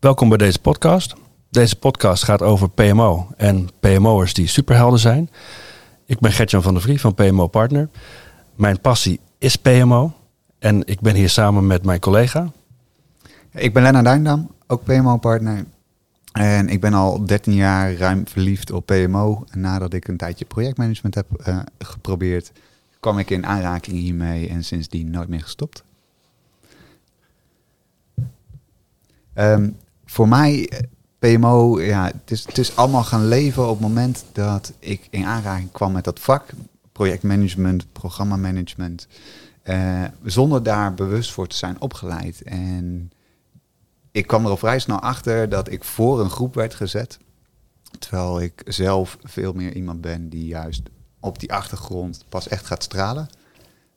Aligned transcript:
Welkom 0.00 0.28
bij 0.28 0.38
deze 0.38 0.58
podcast. 0.58 1.14
Deze 1.50 1.76
podcast 1.76 2.24
gaat 2.24 2.42
over 2.42 2.70
PMO 2.70 3.28
en 3.36 3.68
PMO'ers 3.80 4.34
die 4.34 4.46
superhelden 4.46 4.98
zijn. 4.98 5.30
Ik 6.04 6.18
ben 6.18 6.32
Gertjan 6.32 6.62
van 6.62 6.72
der 6.72 6.82
Vrie 6.82 7.00
van 7.00 7.14
PMO 7.14 7.46
Partner. 7.46 7.88
Mijn 8.54 8.80
passie 8.80 9.20
is 9.38 9.56
PMO 9.56 10.12
en 10.58 10.86
ik 10.86 11.00
ben 11.00 11.14
hier 11.14 11.28
samen 11.28 11.66
met 11.66 11.84
mijn 11.84 12.00
collega. 12.00 12.52
Ik 13.52 13.72
ben 13.72 13.82
Lennart 13.82 14.04
Duindam, 14.04 14.50
ook 14.66 14.84
PMO-partner. 14.84 15.64
En 16.32 16.68
ik 16.68 16.80
ben 16.80 16.94
al 16.94 17.24
13 17.24 17.54
jaar 17.54 17.94
ruim 17.94 18.28
verliefd 18.28 18.70
op 18.70 18.86
PMO. 18.86 19.44
En 19.50 19.60
nadat 19.60 19.92
ik 19.92 20.08
een 20.08 20.16
tijdje 20.16 20.44
projectmanagement 20.44 21.14
heb 21.14 21.26
uh, 21.48 21.58
geprobeerd, 21.78 22.52
kwam 23.00 23.18
ik 23.18 23.30
in 23.30 23.46
aanraking 23.46 23.96
hiermee 23.96 24.48
en 24.48 24.64
sindsdien 24.64 25.10
nooit 25.10 25.28
meer 25.28 25.42
gestopt. 25.42 25.84
Um, 29.34 29.76
voor 30.10 30.28
mij, 30.28 30.68
eh, 30.68 30.78
PMO, 31.18 31.80
ja, 31.80 32.04
het 32.04 32.30
is, 32.30 32.46
het 32.46 32.58
is 32.58 32.76
allemaal 32.76 33.04
gaan 33.04 33.28
leven 33.28 33.62
op 33.62 33.68
het 33.68 33.80
moment 33.80 34.24
dat 34.32 34.72
ik 34.78 35.06
in 35.10 35.24
aanraking 35.24 35.72
kwam 35.72 35.92
met 35.92 36.04
dat 36.04 36.20
vak. 36.20 36.44
Projectmanagement, 36.92 37.92
programmamanagement. 37.92 39.06
Uh, 39.64 40.04
zonder 40.24 40.62
daar 40.62 40.94
bewust 40.94 41.32
voor 41.32 41.46
te 41.46 41.56
zijn 41.56 41.80
opgeleid. 41.80 42.42
En 42.42 43.12
ik 44.10 44.26
kwam 44.26 44.44
er 44.44 44.50
al 44.50 44.56
vrij 44.56 44.78
snel 44.78 45.00
achter 45.00 45.48
dat 45.48 45.70
ik 45.70 45.84
voor 45.84 46.20
een 46.20 46.30
groep 46.30 46.54
werd 46.54 46.74
gezet. 46.74 47.18
Terwijl 47.98 48.40
ik 48.40 48.62
zelf 48.64 49.18
veel 49.22 49.52
meer 49.52 49.74
iemand 49.74 50.00
ben 50.00 50.28
die 50.28 50.46
juist 50.46 50.82
op 51.20 51.38
die 51.38 51.52
achtergrond 51.52 52.24
pas 52.28 52.48
echt 52.48 52.66
gaat 52.66 52.82
stralen. 52.82 53.28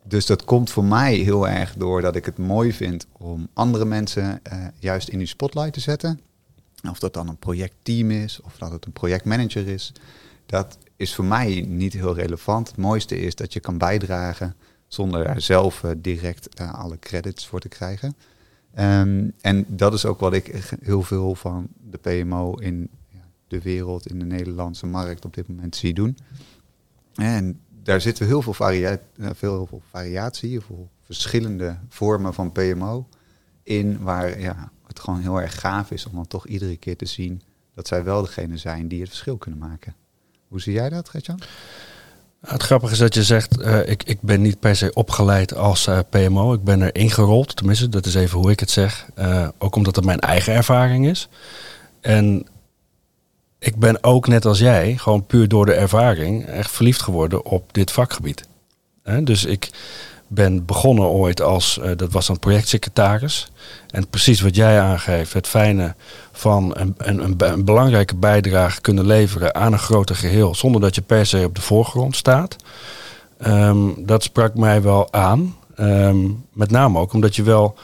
Dus 0.04 0.26
dat 0.26 0.44
komt 0.44 0.70
voor 0.70 0.86
mij 0.86 1.16
heel 1.16 1.48
erg 1.48 1.74
door 1.74 2.02
dat 2.02 2.16
ik 2.16 2.26
het 2.26 2.38
mooi 2.38 2.74
vind 2.74 3.08
om 3.12 3.48
andere 3.54 3.86
mensen 3.86 4.42
uh, 4.54 4.66
juist 4.80 5.08
in 5.08 5.18
die 5.18 5.28
spotlight 5.28 5.74
te 5.74 5.80
zetten. 5.80 6.20
Of 6.90 7.00
dat 7.00 7.14
dan 7.14 7.28
een 7.28 7.38
projectteam 7.38 8.12
is 8.12 8.42
of 8.42 8.58
dat 8.58 8.72
het 8.72 8.86
een 8.86 8.92
projectmanager 8.92 9.68
is. 9.68 9.94
Dat 10.46 10.78
is 10.96 11.16
voor 11.16 11.26
mij 11.26 11.66
niet 11.68 11.94
heel 11.94 12.16
relevant. 12.16 12.68
Het 12.68 12.78
mooiste 12.78 13.20
is 13.20 13.36
dat 13.36 13.54
je 13.54 13.60
kan 13.60 13.78
bijdragen 13.78 14.56
zonder 14.88 15.26
er 15.26 15.42
zelf 15.42 15.84
uh, 15.84 15.92
direct 15.98 16.62
uh, 16.62 16.74
alle 16.74 17.00
credits 17.00 17.48
voor 17.48 17.60
te 17.60 17.70
krijgen. 17.70 18.16
Um, 18.80 19.34
en 19.42 19.66
dat 19.68 19.94
is 19.94 20.06
ook 20.06 20.20
wat 20.20 20.34
ik 20.34 20.76
heel 20.82 21.02
veel 21.02 21.36
van 21.36 21.68
de 21.90 21.98
PMO 21.98 22.54
in 22.54 22.90
de 23.48 23.62
wereld, 23.62 24.08
in 24.08 24.20
de 24.20 24.26
Nederlandse 24.26 24.86
markt 24.86 25.26
op 25.26 25.34
dit 25.34 25.48
moment 25.48 25.76
zie 25.76 25.94
doen. 25.94 26.18
En 27.16 27.60
daar 27.84 28.02
zitten 28.02 28.26
heel 28.26 28.42
veel, 28.42 28.54
varia 28.54 28.90
eh, 28.90 29.30
veel, 29.34 29.54
heel 29.54 29.66
veel 29.66 29.82
variatie, 29.90 30.50
heel 30.50 30.62
veel 30.62 30.90
verschillende 31.06 31.78
vormen 31.90 32.34
van 32.34 32.52
PMO 32.52 33.08
in, 33.64 34.02
waar 34.02 34.40
ja, 34.40 34.72
het 34.88 35.00
gewoon 35.00 35.20
heel 35.20 35.42
erg 35.42 35.60
gaaf 35.60 35.92
is 35.92 36.06
om 36.06 36.16
dan 36.16 36.28
toch 36.28 36.48
iedere 36.48 36.78
keer 36.78 36.98
te 36.98 37.06
zien 37.06 37.42
dat 37.76 37.88
zij 37.88 38.04
wel 38.04 38.22
degene 38.22 38.58
zijn 38.58 38.88
die 38.88 39.00
het 39.00 39.10
verschil 39.10 39.38
kunnen 39.38 39.60
maken. 39.60 39.96
Hoe 40.48 40.62
zie 40.62 40.74
jij 40.74 40.90
dat, 40.90 41.10
Gertjan? 41.10 41.40
Het 42.42 42.64
grappige 42.64 42.94
is 42.94 43.00
dat 43.00 43.14
je 43.14 43.24
zegt, 43.24 43.60
uh, 43.60 43.88
ik, 43.88 44.04
ik 44.04 44.22
ben 44.22 44.42
niet 44.42 44.60
per 44.60 44.76
se 44.76 44.94
opgeleid 44.94 45.56
als 45.56 45.88
uh, 45.88 46.00
PMO. 46.10 46.54
Ik 46.54 46.64
ben 46.64 46.82
er 46.82 46.96
ingerold, 46.96 47.56
tenminste, 47.56 47.90
dat 47.90 48.06
is 48.06 48.16
even 48.16 48.40
hoe 48.40 48.52
ik 48.52 48.60
het 48.60 48.70
zeg. 48.70 49.10
Uh, 49.20 49.48
ook 49.58 49.76
omdat 49.76 49.96
het 49.96 50.06
mijn 50.06 50.20
eigen 50.20 50.54
ervaring 50.54 51.08
is. 51.08 51.30
En 52.00 52.48
ik 53.62 53.76
ben 53.76 54.04
ook 54.04 54.28
net 54.28 54.46
als 54.46 54.60
jij, 54.60 54.98
gewoon 54.98 55.26
puur 55.26 55.48
door 55.48 55.66
de 55.66 55.74
ervaring, 55.74 56.46
echt 56.46 56.72
verliefd 56.72 57.02
geworden 57.02 57.46
op 57.46 57.74
dit 57.74 57.92
vakgebied. 57.92 58.48
dus 59.24 59.46
ik 59.46 59.70
ben 60.28 60.66
begonnen 60.66 61.06
ooit 61.06 61.42
als, 61.42 61.80
uh, 61.84 61.92
dat 61.96 62.12
was 62.12 62.30
een 62.30 62.40
projectsecretaris. 62.40 63.52
En 63.90 64.08
precies 64.08 64.42
wat 64.42 64.56
jij 64.56 64.80
aangeeft, 64.80 65.34
het 65.34 65.48
fijne 65.48 65.96
van 66.32 66.72
een, 66.78 66.96
een, 66.98 67.38
een, 67.40 67.66
belangrijke 67.66 68.16
bijdrage 68.16 68.82
kunnen 68.82 69.06
leveren 69.06 69.56
aan 69.56 69.74
een 69.74 69.80
groter 69.80 70.16
geheel, 70.16 70.56
zonder 70.56 70.82
dat 70.82 70.96
je 70.96 71.02
per 71.02 71.26
se 71.26 71.46
op 71.46 71.56
de 71.56 71.62
voorgrond 71.62 72.16
staat. 72.16 72.56
Um, 73.48 74.06
dat 74.06 74.24
sprak 74.24 74.56
mij 74.56 74.82
wel 74.82 75.14
aan. 75.14 75.56
Um, 75.80 76.46
met 76.54 76.72
name 76.72 77.00
ook 77.00 77.14
omdat 77.14 77.36
je 77.36 77.44
wel 77.44 77.76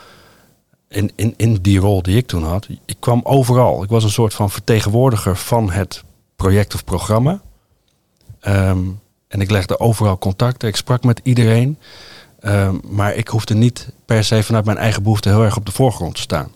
in, 0.89 1.11
in, 1.15 1.33
in 1.37 1.53
die 1.53 1.79
rol 1.79 2.01
die 2.01 2.17
ik 2.17 2.27
toen 2.27 2.43
had, 2.43 2.67
ik 2.85 2.97
kwam 2.99 3.21
overal. 3.23 3.83
Ik 3.83 3.89
was 3.89 4.03
een 4.03 4.09
soort 4.09 4.33
van 4.33 4.49
vertegenwoordiger 4.49 5.35
van 5.35 5.71
het 5.71 6.03
project 6.35 6.73
of 6.73 6.83
programma. 6.83 7.41
Um, 8.47 8.99
en 9.27 9.41
ik 9.41 9.51
legde 9.51 9.79
overal 9.79 10.17
contacten. 10.17 10.67
Ik 10.67 10.75
sprak 10.75 11.03
met 11.03 11.19
iedereen. 11.23 11.77
Um, 12.41 12.81
maar 12.83 13.15
ik 13.15 13.27
hoefde 13.27 13.55
niet 13.55 13.89
per 14.05 14.23
se 14.23 14.43
vanuit 14.43 14.65
mijn 14.65 14.77
eigen 14.77 15.03
behoefte 15.03 15.29
heel 15.29 15.43
erg 15.43 15.57
op 15.57 15.65
de 15.65 15.71
voorgrond 15.71 16.15
te 16.15 16.21
staan. 16.21 16.51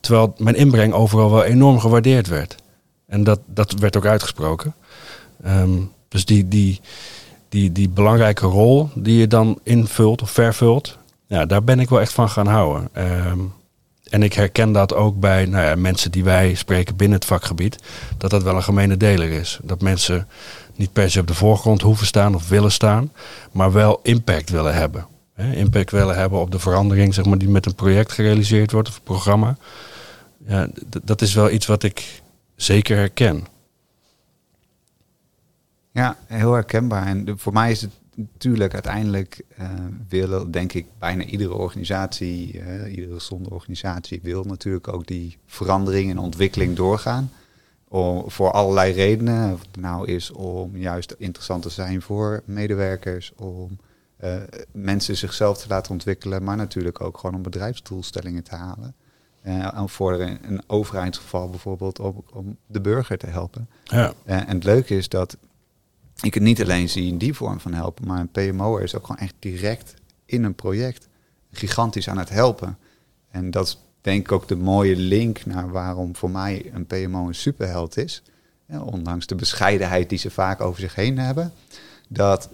Terwijl 0.00 0.34
mijn 0.38 0.56
inbreng 0.56 0.92
overal 0.92 1.30
wel 1.30 1.44
enorm 1.44 1.78
gewaardeerd 1.78 2.26
werd. 2.26 2.56
En 3.06 3.24
dat, 3.24 3.40
dat 3.46 3.72
werd 3.72 3.96
ook 3.96 4.06
uitgesproken. 4.06 4.74
Um, 5.46 5.92
dus 6.08 6.24
die, 6.24 6.48
die, 6.48 6.80
die, 7.48 7.72
die 7.72 7.88
belangrijke 7.88 8.46
rol 8.46 8.90
die 8.94 9.18
je 9.18 9.26
dan 9.26 9.58
invult 9.62 10.22
of 10.22 10.30
vervult, 10.30 10.98
ja, 11.26 11.46
daar 11.46 11.64
ben 11.64 11.80
ik 11.80 11.88
wel 11.88 12.00
echt 12.00 12.12
van 12.12 12.28
gaan 12.28 12.46
houden. 12.46 12.88
Um, 13.26 13.52
en 14.10 14.22
ik 14.22 14.32
herken 14.32 14.72
dat 14.72 14.94
ook 14.94 15.20
bij 15.20 15.46
nou 15.46 15.64
ja, 15.64 15.74
mensen 15.74 16.10
die 16.10 16.24
wij 16.24 16.54
spreken 16.54 16.96
binnen 16.96 17.18
het 17.18 17.26
vakgebied, 17.26 17.78
dat 18.16 18.30
dat 18.30 18.42
wel 18.42 18.56
een 18.56 18.62
gemene 18.62 18.96
deler 18.96 19.30
is. 19.30 19.58
Dat 19.62 19.80
mensen 19.80 20.28
niet 20.74 20.92
per 20.92 21.10
se 21.10 21.20
op 21.20 21.26
de 21.26 21.34
voorgrond 21.34 21.82
hoeven 21.82 22.06
staan 22.06 22.34
of 22.34 22.48
willen 22.48 22.72
staan, 22.72 23.12
maar 23.52 23.72
wel 23.72 24.00
impact 24.02 24.50
willen 24.50 24.74
hebben. 24.74 25.06
impact 25.36 25.90
willen 25.90 26.16
hebben 26.16 26.40
op 26.40 26.50
de 26.50 26.58
verandering 26.58 27.14
zeg 27.14 27.24
maar, 27.24 27.38
die 27.38 27.48
met 27.48 27.66
een 27.66 27.74
project 27.74 28.12
gerealiseerd 28.12 28.72
wordt 28.72 28.88
of 28.88 28.96
een 28.96 29.02
programma. 29.02 29.56
Ja, 30.46 30.68
dat 31.02 31.22
is 31.22 31.34
wel 31.34 31.50
iets 31.50 31.66
wat 31.66 31.82
ik 31.82 32.22
zeker 32.56 32.96
herken. 32.96 33.46
Ja, 35.92 36.16
heel 36.26 36.52
herkenbaar. 36.52 37.06
En 37.06 37.34
voor 37.36 37.52
mij 37.52 37.70
is 37.70 37.80
het 37.80 37.90
natuurlijk 38.16 38.72
uiteindelijk 38.72 39.42
uh, 39.60 39.70
willen, 40.08 40.50
denk 40.50 40.72
ik, 40.72 40.86
bijna 40.98 41.24
iedere 41.24 41.54
organisatie, 41.54 42.54
uh, 42.54 42.90
iedere 42.90 43.14
gezonde 43.14 43.50
organisatie 43.50 44.20
wil 44.22 44.44
natuurlijk 44.44 44.88
ook 44.88 45.06
die 45.06 45.38
verandering 45.46 46.10
en 46.10 46.18
ontwikkeling 46.18 46.76
doorgaan. 46.76 47.30
Om, 47.88 48.30
voor 48.30 48.50
allerlei 48.50 48.92
redenen. 48.92 49.52
Of 49.52 49.60
het 49.60 49.76
nou 49.80 50.06
is 50.06 50.30
om 50.30 50.76
juist 50.76 51.14
interessant 51.18 51.62
te 51.62 51.70
zijn 51.70 52.02
voor 52.02 52.42
medewerkers, 52.44 53.32
om 53.36 53.78
uh, 54.24 54.36
mensen 54.72 55.16
zichzelf 55.16 55.58
te 55.58 55.68
laten 55.68 55.92
ontwikkelen, 55.92 56.42
maar 56.42 56.56
natuurlijk 56.56 57.00
ook 57.00 57.18
gewoon 57.18 57.34
om 57.34 57.42
bedrijfsdoelstellingen 57.42 58.42
te 58.42 58.54
halen. 58.54 58.94
Uh, 59.46 59.82
voor 59.86 60.20
een, 60.20 60.38
een 60.42 60.62
overheidsgeval 60.66 61.50
bijvoorbeeld 61.50 62.00
om, 62.00 62.24
om 62.32 62.56
de 62.66 62.80
burger 62.80 63.18
te 63.18 63.26
helpen. 63.26 63.68
Ja. 63.84 64.12
En 64.24 64.54
het 64.54 64.64
leuke 64.64 64.96
is 64.96 65.08
dat 65.08 65.36
ik 66.22 66.34
het 66.34 66.42
niet 66.42 66.62
alleen 66.62 66.88
zie 66.88 67.08
in 67.08 67.18
die 67.18 67.34
vorm 67.34 67.60
van 67.60 67.72
helpen, 67.72 68.06
maar 68.06 68.20
een 68.20 68.52
PMO 68.52 68.76
is 68.76 68.94
ook 68.94 69.06
gewoon 69.06 69.20
echt 69.20 69.34
direct 69.38 69.94
in 70.24 70.44
een 70.44 70.54
project 70.54 71.08
gigantisch 71.52 72.08
aan 72.08 72.18
het 72.18 72.28
helpen. 72.28 72.78
En 73.30 73.50
dat 73.50 73.66
is 73.66 73.78
denk 74.00 74.20
ik 74.20 74.32
ook 74.32 74.48
de 74.48 74.56
mooie 74.56 74.96
link 74.96 75.44
naar 75.44 75.70
waarom 75.70 76.16
voor 76.16 76.30
mij 76.30 76.70
een 76.72 76.86
PMO 76.86 77.26
een 77.26 77.34
superheld 77.34 77.96
is. 77.96 78.22
Ondanks 78.68 79.26
de 79.26 79.34
bescheidenheid 79.34 80.08
die 80.08 80.18
ze 80.18 80.30
vaak 80.30 80.60
over 80.60 80.80
zich 80.80 80.94
heen 80.94 81.18
hebben. 81.18 81.52
Dat 82.08 82.48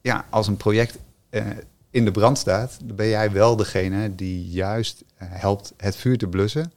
ja, 0.00 0.24
als 0.30 0.46
een 0.46 0.56
project 0.56 0.98
uh, 1.30 1.46
in 1.90 2.04
de 2.04 2.10
brand 2.10 2.38
staat, 2.38 2.78
dan 2.84 2.96
ben 2.96 3.08
jij 3.08 3.32
wel 3.32 3.56
degene 3.56 4.14
die 4.14 4.48
juist 4.48 5.04
uh, 5.22 5.28
helpt 5.30 5.72
het 5.76 5.96
vuur 5.96 6.18
te 6.18 6.26
blussen. 6.26 6.72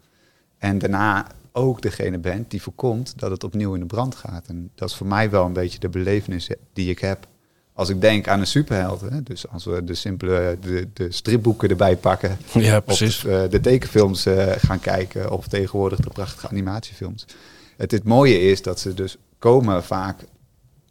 En 0.58 0.78
daarna 0.78 1.28
ook 1.52 1.82
degene 1.82 2.18
bent 2.18 2.52
die 2.52 2.62
voorkomt 2.62 3.20
dat 3.20 3.32
het 3.32 3.44
opnieuw 3.44 3.74
in 3.74 3.80
de 3.80 3.86
brand 3.86 4.16
gaat. 4.16 4.48
En 4.48 4.72
dat 4.76 4.90
is 4.90 4.96
voor 4.96 5.08
mij 5.08 5.30
wel 5.30 5.46
een 5.46 5.54
beetje 5.54 5.80
de 5.80 5.90
belevenis 5.90 6.50
die 6.74 6.90
ik 6.90 7.00
heb 7.00 7.28
als 7.74 7.90
ik 7.90 8.02
denk 8.02 8.28
aan 8.28 8.40
een 8.40 8.48
superheld. 8.48 9.02
Hè, 9.02 9.24
dus 9.24 9.48
als 9.48 9.66
we 9.66 9.84
de 9.84 9.96
simpele 9.96 10.58
de, 10.62 10.88
de 10.94 11.12
stripboeken 11.12 11.70
erbij 11.70 11.98
pakken. 11.98 12.38
Ja, 12.54 12.80
precies. 12.80 13.18
Of 13.18 13.32
uh, 13.32 13.50
de 13.50 13.60
tekenfilms 13.60 14.26
uh, 14.26 14.52
gaan 14.58 14.80
kijken. 14.80 15.32
Of 15.32 15.48
tegenwoordig 15.48 16.00
de 16.00 16.10
prachtige 16.10 16.48
animatiefilms. 16.48 17.26
Het, 17.78 17.92
het 17.92 18.04
mooie 18.04 18.40
is 18.40 18.62
dat 18.62 18.80
ze 18.80 18.94
dus 18.94 19.18
komen 19.40 19.84
vaak 19.84 20.24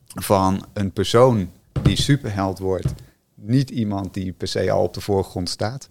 van 0.07 0.67
een 0.73 0.93
persoon 0.93 1.51
die 1.83 1.97
superheld 1.97 2.59
wordt. 2.59 2.93
Niet 3.35 3.71
iemand 3.71 4.15
die 4.15 4.33
per 4.33 4.49
se 4.49 4.71
al 4.71 4.83
op 4.83 4.95
de 4.95 5.01
voorgrond 5.01 5.49
staat. 5.49 5.89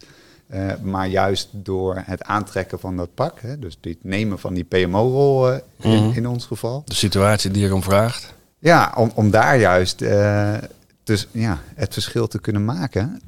Uh, 0.53 0.71
maar 0.81 1.07
juist 1.07 1.49
door 1.51 2.01
het 2.05 2.23
aantrekken 2.23 2.79
van 2.79 2.97
dat 2.97 3.13
pak, 3.13 3.41
hè, 3.41 3.59
dus 3.59 3.77
het 3.81 4.03
nemen 4.03 4.39
van 4.39 4.53
die 4.53 4.63
PMO-rol 4.63 5.51
uh, 5.51 5.57
in, 5.79 6.03
mm. 6.03 6.11
in, 6.11 6.27
ons 6.27 6.45
geval. 6.45 6.81
De 6.85 6.93
situatie 6.93 7.51
die 7.51 7.65
erom 7.65 7.83
vraagt. 7.83 8.33
Ja, 8.59 8.93
om, 8.95 9.11
om 9.15 9.31
daar 9.31 9.59
juist 9.59 10.01
uh, 10.01 10.57
dus, 11.03 11.27
ja, 11.31 11.59
het 11.75 11.93
verschil 11.93 12.27
te 12.27 12.39
kunnen 12.39 12.65
maken. 12.65 13.21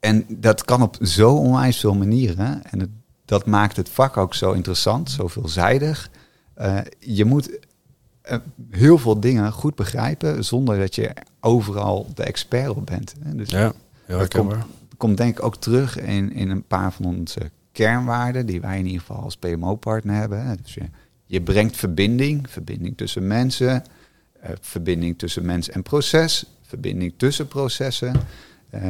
En 0.00 0.24
dat 0.28 0.64
kan 0.64 0.82
op 0.82 0.96
zo 1.00 1.34
onwijs 1.34 1.80
veel 1.80 1.94
manieren. 1.94 2.62
En 2.64 2.80
het, 2.80 2.90
dat 3.24 3.46
maakt 3.46 3.76
het 3.76 3.88
vak 3.88 4.16
ook 4.16 4.34
zo 4.34 4.52
interessant, 4.52 5.10
zo 5.10 5.28
veelzijdig. 5.28 6.10
je 6.98 7.24
moet 7.24 7.58
heel 8.70 8.98
veel 8.98 9.20
dingen 9.20 9.52
goed 9.52 9.74
begrijpen 9.74 10.44
zonder 10.44 10.78
dat 10.78 10.94
je 10.94 11.10
overal 11.40 12.06
de 12.14 12.22
expert 12.22 12.68
op 12.68 12.86
bent. 12.86 13.14
Hè. 13.22 13.34
Dus 13.34 13.50
ja, 13.50 13.72
heel 14.04 14.18
herkenbaar 14.18 14.66
komt 14.96 15.16
denk 15.16 15.38
ik 15.38 15.44
ook 15.44 15.56
terug 15.56 15.98
in, 15.98 16.32
in 16.32 16.50
een 16.50 16.62
paar 16.62 16.92
van 16.92 17.04
onze 17.04 17.50
kernwaarden 17.72 18.46
die 18.46 18.60
wij 18.60 18.78
in 18.78 18.86
ieder 18.86 19.00
geval 19.00 19.22
als 19.22 19.36
PMO-partner 19.36 20.14
hebben. 20.14 20.58
Dus 20.62 20.78
je, 21.26 21.42
brengt 21.42 21.76
verbinding, 21.76 22.50
verbinding 22.50 22.96
tussen 22.96 23.26
mensen, 23.26 23.84
uh, 24.44 24.50
verbinding 24.60 25.18
tussen 25.18 25.44
mens 25.44 25.68
en 25.70 25.82
proces, 25.82 26.44
verbinding 26.62 27.14
tussen 27.16 27.48
processen. 27.48 28.14
Uh, 28.74 28.88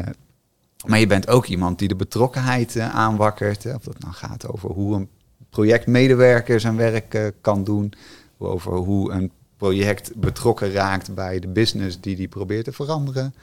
maar 0.87 0.99
je 0.99 1.07
bent 1.07 1.29
ook 1.29 1.47
iemand 1.47 1.79
die 1.79 1.89
de 1.89 1.97
betrokkenheid 1.97 2.77
uh, 2.77 2.95
aanwakkert. 2.95 3.67
Of 3.75 3.83
dat 3.83 3.99
nou 3.99 4.15
gaat 4.15 4.49
over 4.49 4.71
hoe 4.71 4.95
een 4.95 5.09
projectmedewerker 5.51 6.61
zijn 6.61 6.77
werk 6.77 7.33
kan 7.41 7.65
doen, 7.65 7.93
over 8.39 8.73
hoe 8.73 9.13
een 9.13 9.31
project 9.57 10.15
betrokken 10.15 10.73
raakt 10.73 11.15
bij 11.15 11.39
de 11.39 11.49
business 11.49 12.01
die 12.01 12.17
die 12.17 12.29
probeert 12.29 12.65
te 12.65 12.73
veranderen. 12.73 13.35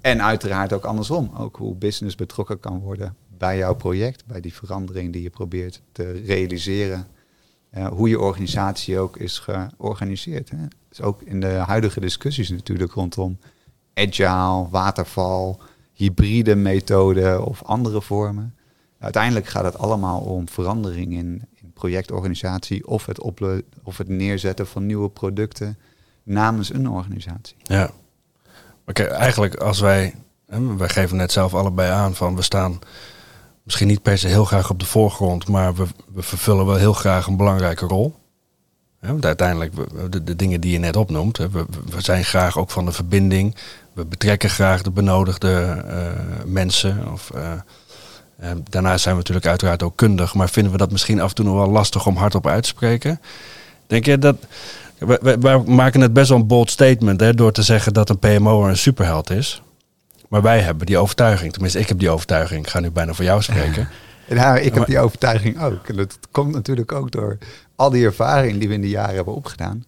En 0.00 0.22
uiteraard 0.22 0.72
ook 0.72 0.84
andersom, 0.84 1.30
ook 1.36 1.56
hoe 1.56 1.74
business 1.74 2.14
betrokken 2.16 2.60
kan 2.60 2.80
worden 2.80 3.16
bij 3.38 3.56
jouw 3.56 3.74
project, 3.74 4.26
bij 4.26 4.40
die 4.40 4.54
verandering 4.54 5.12
die 5.12 5.22
je 5.22 5.30
probeert 5.30 5.82
te 5.92 6.12
realiseren. 6.12 7.06
Uh, 7.76 7.86
hoe 7.86 8.08
je 8.08 8.20
organisatie 8.20 8.98
ook 8.98 9.16
is 9.16 9.38
georganiseerd. 9.38 10.50
Hè. 10.50 10.66
Dus 10.88 11.00
ook 11.00 11.22
in 11.22 11.40
de 11.40 11.46
huidige 11.46 12.00
discussies 12.00 12.50
natuurlijk 12.50 12.92
rondom 12.92 13.38
agile, 13.94 14.68
waterval, 14.70 15.60
hybride 15.92 16.54
methoden 16.54 17.44
of 17.44 17.62
andere 17.62 18.02
vormen. 18.02 18.54
Uiteindelijk 18.98 19.46
gaat 19.46 19.64
het 19.64 19.78
allemaal 19.78 20.20
om 20.20 20.48
verandering 20.48 21.12
in, 21.12 21.42
in 21.54 21.72
projectorganisatie 21.72 22.86
of 22.86 23.06
het, 23.06 23.20
of 23.82 23.98
het 23.98 24.08
neerzetten 24.08 24.66
van 24.66 24.86
nieuwe 24.86 25.08
producten 25.08 25.78
namens 26.22 26.72
een 26.72 26.88
organisatie. 26.88 27.56
Ja, 27.62 27.90
maar 28.88 29.06
eigenlijk 29.06 29.54
als 29.54 29.80
wij, 29.80 30.14
wij 30.76 30.88
geven 30.88 31.16
net 31.16 31.32
zelf 31.32 31.54
allebei 31.54 31.90
aan 31.90 32.14
van 32.14 32.36
we 32.36 32.42
staan 32.42 32.78
misschien 33.62 33.86
niet 33.86 34.02
per 34.02 34.18
se 34.18 34.28
heel 34.28 34.44
graag 34.44 34.70
op 34.70 34.80
de 34.80 34.86
voorgrond, 34.86 35.48
maar 35.48 35.74
we, 35.74 35.86
we 36.14 36.22
vervullen 36.22 36.66
wel 36.66 36.76
heel 36.76 36.92
graag 36.92 37.26
een 37.26 37.36
belangrijke 37.36 37.86
rol. 37.86 38.14
want 39.00 39.24
uiteindelijk, 39.24 39.72
de, 40.24 40.36
dingen 40.36 40.60
die 40.60 40.72
je 40.72 40.78
net 40.78 40.96
opnoemt, 40.96 41.36
we, 41.36 41.66
zijn 41.98 42.24
graag 42.24 42.58
ook 42.58 42.70
van 42.70 42.84
de 42.84 42.92
verbinding. 42.92 43.56
We 43.92 44.04
betrekken 44.04 44.50
graag 44.50 44.82
de 44.82 44.90
benodigde 44.90 45.84
uh, 45.86 46.44
mensen. 46.44 47.12
Of, 47.12 47.30
uh, 47.34 47.52
uh, 48.42 48.50
daarnaast 48.70 49.02
zijn 49.02 49.14
we 49.14 49.20
natuurlijk 49.20 49.46
uiteraard 49.46 49.82
ook 49.82 49.96
kundig, 49.96 50.34
maar 50.34 50.48
vinden 50.48 50.72
we 50.72 50.78
dat 50.78 50.90
misschien 50.90 51.20
af 51.20 51.28
en 51.28 51.34
toe 51.34 51.44
nog 51.44 51.54
wel 51.54 51.70
lastig 51.70 52.06
om 52.06 52.16
hardop 52.16 52.46
uit 52.46 52.62
te 52.62 52.68
spreken. 52.68 53.20
Denk 53.86 54.04
je 54.04 54.18
dat. 54.18 54.36
Wij, 54.98 55.58
maken 55.58 56.00
het 56.00 56.12
best 56.12 56.28
wel 56.28 56.38
een 56.38 56.46
bold 56.46 56.70
statement 56.70 57.20
hè, 57.20 57.34
door 57.34 57.52
te 57.52 57.62
zeggen 57.62 57.92
dat 57.92 58.10
een 58.10 58.18
PMO 58.18 58.68
een 58.68 58.76
superheld 58.76 59.30
is. 59.30 59.62
Maar 60.28 60.42
wij 60.42 60.60
hebben 60.60 60.86
die 60.86 60.98
overtuiging. 60.98 61.52
Tenminste, 61.52 61.78
ik 61.78 61.88
heb 61.88 61.98
die 61.98 62.10
overtuiging. 62.10 62.64
Ik 62.64 62.70
ga 62.70 62.80
nu 62.80 62.90
bijna 62.90 63.12
voor 63.12 63.24
jou 63.24 63.42
spreken. 63.42 63.88
Ja, 64.28 64.56
ik 64.56 64.74
heb 64.74 64.86
die 64.86 64.98
overtuiging 64.98 65.60
ook. 65.60 65.88
En 65.88 65.96
dat 65.96 66.18
komt 66.30 66.52
natuurlijk 66.52 66.92
ook 66.92 67.10
door 67.10 67.38
al 67.76 67.90
die 67.90 68.04
ervaring 68.04 68.58
die 68.58 68.68
we 68.68 68.74
in 68.74 68.80
de 68.80 68.88
jaren 68.88 69.14
hebben 69.14 69.34
opgedaan. 69.34 69.84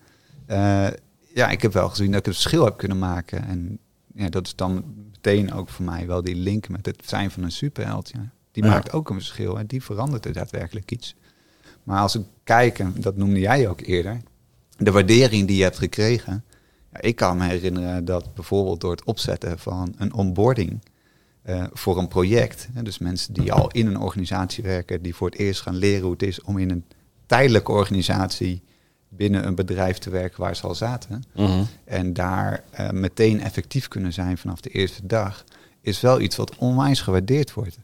Uh, 0.50 0.86
ja, 1.34 1.48
ik 1.48 1.62
heb 1.62 1.72
wel 1.72 1.88
gezien 1.88 2.10
dat 2.10 2.18
ik 2.18 2.26
het 2.26 2.34
verschil 2.34 2.64
heb 2.64 2.76
kunnen 2.76 2.98
maken. 2.98 3.46
En 3.46 3.78
ja, 4.14 4.28
dat 4.28 4.46
is 4.46 4.56
dan 4.56 4.84
meteen 5.12 5.52
ook 5.52 5.68
voor 5.68 5.84
mij 5.84 6.06
wel 6.06 6.22
die 6.22 6.34
link 6.34 6.68
met 6.68 6.86
het 6.86 7.02
zijn 7.04 7.30
van 7.30 7.42
een 7.42 7.52
superheld. 7.52 8.10
Ja. 8.12 8.30
Die 8.52 8.64
maakt 8.64 8.92
ook 8.92 9.10
een 9.10 9.16
verschil 9.16 9.58
en 9.58 9.66
die 9.66 9.82
verandert 9.82 10.26
er 10.26 10.32
daadwerkelijk 10.32 10.90
iets. 10.90 11.14
Maar 11.82 12.00
als 12.00 12.14
ik 12.14 12.22
kijk, 12.44 12.78
en 12.78 12.94
dat 12.96 13.16
noemde 13.16 13.40
jij 13.40 13.68
ook 13.68 13.80
eerder, 13.80 14.20
de 14.80 14.90
waardering 14.90 15.46
die 15.46 15.56
je 15.56 15.62
hebt 15.62 15.78
gekregen, 15.78 16.44
ja, 16.92 17.00
ik 17.00 17.16
kan 17.16 17.36
me 17.36 17.44
herinneren 17.44 18.04
dat 18.04 18.34
bijvoorbeeld 18.34 18.80
door 18.80 18.90
het 18.90 19.04
opzetten 19.04 19.58
van 19.58 19.94
een 19.98 20.14
onboarding 20.14 20.80
uh, 21.44 21.64
voor 21.72 21.98
een 21.98 22.08
project, 22.08 22.68
hè, 22.72 22.82
dus 22.82 22.98
mensen 22.98 23.34
die 23.34 23.52
al 23.52 23.70
in 23.70 23.86
een 23.86 23.98
organisatie 23.98 24.64
werken, 24.64 25.02
die 25.02 25.14
voor 25.14 25.30
het 25.30 25.38
eerst 25.38 25.60
gaan 25.60 25.76
leren 25.76 26.02
hoe 26.02 26.12
het 26.12 26.22
is 26.22 26.42
om 26.42 26.58
in 26.58 26.70
een 26.70 26.84
tijdelijke 27.26 27.72
organisatie 27.72 28.62
binnen 29.08 29.46
een 29.46 29.54
bedrijf 29.54 29.98
te 29.98 30.10
werken 30.10 30.40
waar 30.40 30.56
ze 30.56 30.66
al 30.66 30.74
zaten. 30.74 31.22
Mhm. 31.34 31.62
En 31.84 32.12
daar 32.12 32.64
uh, 32.80 32.90
meteen 32.90 33.40
effectief 33.40 33.88
kunnen 33.88 34.12
zijn 34.12 34.38
vanaf 34.38 34.60
de 34.60 34.70
eerste 34.70 35.06
dag, 35.06 35.44
is 35.80 36.00
wel 36.00 36.20
iets 36.20 36.36
wat 36.36 36.56
onwijs 36.56 37.00
gewaardeerd 37.00 37.52
wordt. 37.52 37.78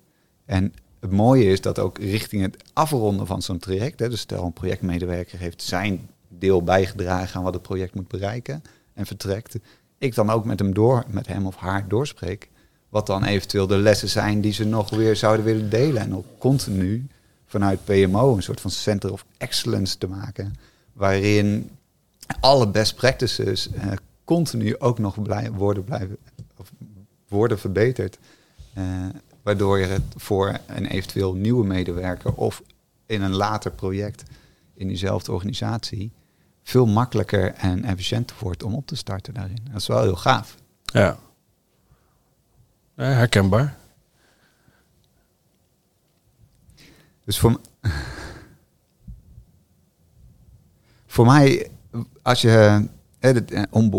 En 0.44 0.74
het 1.00 1.10
mooie 1.10 1.44
is 1.44 1.60
dat 1.60 1.78
ook 1.78 1.98
richting 1.98 2.42
het 2.42 2.56
afronden 2.72 3.26
van 3.26 3.42
zo'n 3.42 3.58
traject, 3.58 3.98
hè, 3.98 4.08
dus 4.08 4.20
stel 4.20 4.44
een 4.44 4.52
projectmedewerker 4.52 5.38
heeft 5.38 5.62
zijn 5.62 6.08
deel 6.28 6.62
bijgedragen 6.62 7.36
aan 7.36 7.42
wat 7.42 7.54
het 7.54 7.62
project 7.62 7.94
moet 7.94 8.08
bereiken, 8.08 8.62
en 8.94 9.06
vertrekt, 9.06 9.56
ik 9.98 10.14
dan 10.14 10.30
ook 10.30 10.44
met 10.44 10.58
hem 10.58 10.74
door, 10.74 11.04
met 11.08 11.26
hem 11.26 11.46
of 11.46 11.56
haar 11.56 11.88
doorspreek. 11.88 12.48
Wat 12.88 13.06
dan 13.06 13.24
eventueel 13.24 13.66
de 13.66 13.76
lessen 13.76 14.08
zijn 14.08 14.40
die 14.40 14.52
ze 14.52 14.64
nog 14.64 14.90
weer 14.90 15.16
zouden 15.16 15.44
willen 15.44 15.70
delen. 15.70 16.02
En 16.02 16.14
ook 16.14 16.26
continu 16.38 17.06
vanuit 17.46 17.84
PMO 17.84 18.36
een 18.36 18.42
soort 18.42 18.60
van 18.60 18.70
center 18.70 19.12
of 19.12 19.24
excellence 19.38 19.98
te 19.98 20.08
maken. 20.08 20.54
Waarin 20.92 21.70
alle 22.40 22.68
best 22.68 22.94
practices 22.94 23.70
eh, 23.70 23.92
continu 24.24 24.78
ook 24.78 24.98
nog 24.98 25.22
blij, 25.22 25.50
worden, 25.50 25.84
blijven, 25.84 26.16
of 26.56 26.72
worden 27.28 27.58
verbeterd. 27.58 28.18
Uh, 28.78 28.84
waardoor 29.42 29.78
je 29.78 29.86
het 29.86 30.02
voor 30.16 30.58
een 30.66 30.86
eventueel 30.86 31.34
nieuwe 31.34 31.66
medewerker 31.66 32.32
of 32.32 32.62
in 33.06 33.22
een 33.22 33.34
later 33.34 33.70
project 33.70 34.22
in 34.76 34.88
diezelfde 34.88 35.32
organisatie 35.32 36.12
veel 36.62 36.86
makkelijker 36.86 37.54
en 37.54 37.84
efficiënter 37.84 38.36
wordt 38.40 38.62
om 38.62 38.74
op 38.74 38.86
te 38.86 38.96
starten 38.96 39.34
daarin. 39.34 39.58
Dat 39.70 39.80
is 39.80 39.86
wel 39.86 40.02
heel 40.02 40.16
gaaf. 40.16 40.56
Ja. 40.84 41.18
herkenbaar. 42.94 43.76
Dus 47.24 47.38
voor, 47.38 47.60
voor 51.14 51.26
mij, 51.26 51.70
als 52.22 52.40
je 52.40 52.86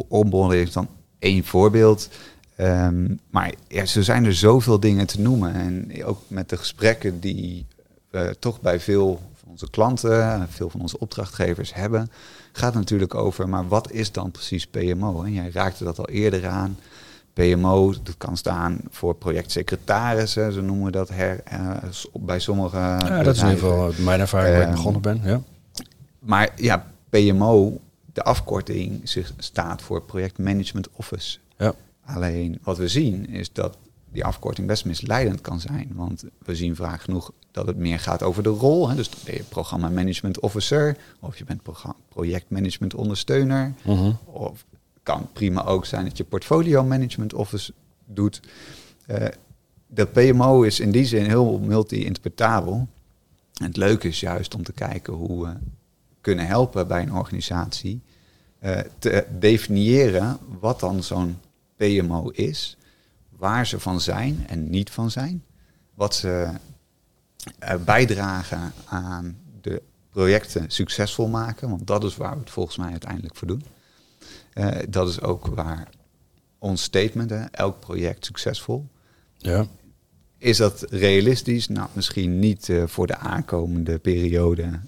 onboarding 0.07 0.68
is 0.68 0.74
dan 0.74 0.89
één 1.19 1.44
voorbeeld. 1.44 2.09
Um, 2.57 3.19
maar 3.29 3.53
ja, 3.68 3.85
zo 3.85 4.01
zijn 4.01 4.25
er 4.25 4.35
zoveel 4.35 4.79
dingen 4.79 5.07
te 5.07 5.21
noemen. 5.21 5.53
En 5.53 6.06
ook 6.06 6.21
met 6.27 6.50
de 6.50 6.57
gesprekken 6.57 7.19
die 7.19 7.65
we 8.09 8.35
toch 8.39 8.62
bij 8.62 8.79
veel 8.79 9.21
onze 9.62 9.71
klanten 9.71 10.24
en 10.24 10.48
veel 10.50 10.69
van 10.69 10.81
onze 10.81 11.00
opdrachtgevers 11.00 11.74
hebben, 11.74 12.12
gaat 12.51 12.74
natuurlijk 12.74 13.15
over, 13.15 13.50
maar 13.50 13.68
wat 13.68 13.92
is 13.92 14.12
dan 14.12 14.31
precies 14.31 14.68
PMO? 14.68 15.24
En 15.24 15.33
jij 15.33 15.50
raakte 15.54 15.83
dat 15.83 16.00
al 16.00 16.09
eerder 16.09 16.48
aan. 16.48 16.77
PMO, 17.33 17.94
dat 18.04 18.18
kan 18.18 18.38
staan 18.38 18.80
voor 18.89 19.15
projectsecretarissen, 19.15 20.54
ze 20.54 20.62
noemen 20.62 20.92
dat 20.92 21.09
her, 21.09 21.43
uh, 21.53 21.72
bij 22.13 22.39
sommige. 22.39 22.77
Ja, 22.77 23.24
dat 23.24 23.36
is 23.36 23.41
in 23.41 23.50
ieder 23.50 23.63
geval 23.63 23.91
mijn 23.98 24.20
ervaring 24.20 24.53
waar 24.53 24.62
ik 24.62 24.67
ehm, 24.67 24.75
begonnen 24.75 25.01
ben. 25.01 25.22
Ja. 25.24 25.41
Maar 26.20 26.50
ja, 26.55 26.86
PMO, 27.10 27.79
de 28.13 28.24
afkorting 28.24 29.01
staat 29.38 29.82
voor 29.82 30.01
Project 30.01 30.38
Management 30.38 30.88
Office. 30.93 31.38
Ja. 31.58 31.74
Alleen 32.05 32.60
wat 32.63 32.77
we 32.77 32.88
zien 32.88 33.29
is 33.29 33.53
dat 33.53 33.77
die 34.12 34.26
afkorting 34.26 34.68
best 34.68 34.86
misleidend 34.86 35.42
kan 35.42 35.60
zijn. 35.60 35.92
Want 35.96 36.24
we 36.46 36.56
zien 36.56 36.76
vaak 36.76 37.02
genoeg 37.02 37.32
dat 37.52 37.68
het 37.68 37.78
meer 37.78 38.00
gaat 38.00 38.24
over 38.24 38.44
de 38.44 38.50
rol. 38.50 38.90
Hè. 38.90 38.96
Dus 38.96 39.10
ben 39.24 39.34
je 39.34 39.44
programma 39.44 39.90
management 39.90 40.40
officer 40.40 40.98
of 41.20 41.38
je 41.38 41.44
bent 41.44 41.62
projectmanagement 42.10 42.96
ondersteuner. 42.96 43.74
Uh 43.88 44.10
Of 44.26 44.66
kan 45.04 45.30
prima 45.34 45.66
ook 45.66 45.86
zijn 45.86 46.06
dat 46.06 46.18
je 46.18 46.24
portfolio 46.24 46.84
management 46.84 47.34
office 47.34 47.74
doet. 48.06 48.42
Uh, 49.08 49.28
dat 49.88 50.12
PMO 50.12 50.62
is 50.62 50.80
in 50.80 50.92
die 50.92 51.06
zin 51.06 51.26
heel 51.26 51.60
multi-interpretabel. 51.60 52.88
En 53.54 53.66
het 53.66 53.78
leuke 53.78 54.08
is 54.08 54.20
juist 54.20 54.56
om 54.56 54.64
te 54.64 54.74
kijken 54.74 55.14
hoe 55.14 55.46
we 55.46 55.54
kunnen 56.22 56.48
helpen 56.48 56.88
bij 56.88 57.02
een 57.02 57.14
organisatie 57.14 58.02
uh, 58.64 58.80
te 59.00 59.26
definiëren 59.40 60.38
wat 60.60 60.80
dan 60.80 61.04
zo'n 61.04 61.38
PMO 61.76 62.30
is 62.30 62.78
waar 63.38 63.67
ze 63.67 63.79
van 63.79 64.01
zijn 64.01 64.46
en 64.48 64.70
niet 64.70 64.89
van 64.89 65.12
zijn. 65.12 65.44
Wat 65.94 66.15
ze 66.15 66.50
uh, 67.63 67.75
bijdragen 67.86 68.74
aan 68.86 69.38
de 69.62 69.82
projecten 70.10 70.70
succesvol 70.70 71.27
maken. 71.27 71.70
Want 71.70 71.88
dat 71.88 72.03
is 72.03 72.17
waar 72.17 72.34
we 72.34 72.39
het 72.39 72.50
volgens 72.50 72.77
mij 72.77 72.91
uiteindelijk 72.91 73.36
voor 73.36 73.48
doen. 73.48 73.63
Uh, 74.53 74.72
dat 74.89 75.10
is 75.10 75.22
ook 75.22 75.48
waar 75.48 75.89
ons 76.58 76.84
statement, 76.84 77.29
hè, 77.29 77.44
elk 77.44 77.79
project 77.79 78.25
succesvol. 78.25 78.88
Ja. 79.38 79.65
Is 80.38 80.58
dat 80.58 80.86
realistisch? 80.89 81.67
Nou, 81.67 81.88
misschien 81.94 82.39
niet 82.39 82.67
uh, 82.67 82.88
voor 82.88 83.08
de 83.08 83.17
aankomende 83.17 84.00
periode 84.00 84.79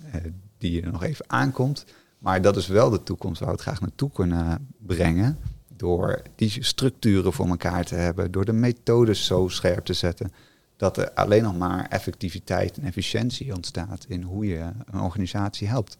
die 0.57 0.81
er 0.81 0.91
nog 0.91 1.03
even 1.03 1.29
aankomt. 1.29 1.85
Maar 2.19 2.41
dat 2.41 2.57
is 2.57 2.67
wel 2.67 2.89
de 2.89 3.03
toekomst 3.03 3.39
waar 3.39 3.49
we 3.49 3.55
het 3.55 3.63
graag 3.63 3.81
naartoe 3.81 4.11
kunnen 4.11 4.67
brengen 4.77 5.37
door 5.79 6.21
die 6.35 6.63
structuren 6.63 7.33
voor 7.33 7.47
elkaar 7.47 7.85
te 7.85 7.95
hebben, 7.95 8.31
door 8.31 8.45
de 8.45 8.53
methodes 8.53 9.25
zo 9.25 9.47
scherp 9.47 9.85
te 9.85 9.93
zetten, 9.93 10.31
dat 10.77 10.97
er 10.97 11.11
alleen 11.11 11.43
nog 11.43 11.57
maar 11.57 11.85
effectiviteit 11.89 12.77
en 12.77 12.83
efficiëntie 12.83 13.55
ontstaat 13.55 14.05
in 14.07 14.21
hoe 14.21 14.45
je 14.45 14.71
een 14.91 15.01
organisatie 15.01 15.67
helpt. 15.67 15.97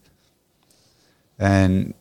En 1.35 1.93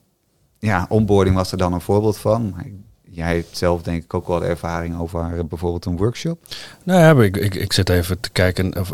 ja, 0.59 0.87
onboarding 0.89 1.37
was 1.37 1.53
er 1.53 1.59
dan 1.59 1.73
een 1.73 1.81
voorbeeld 1.81 2.19
van. 2.19 2.55
Jij 3.03 3.35
hebt 3.35 3.57
zelf 3.57 3.83
denk 3.83 4.05
ik 4.05 4.15
ook 4.15 4.27
wel 4.27 4.45
ervaring 4.45 4.99
over 4.99 5.47
bijvoorbeeld 5.47 5.85
een 5.85 5.97
workshop. 5.97 6.47
Nou 6.85 7.01
ja, 7.01 7.25
ik, 7.25 7.37
ik, 7.37 7.73
zit 7.73 7.89
even 7.89 8.21
te 8.21 8.31
kijken. 8.31 8.81
Of, 8.81 8.93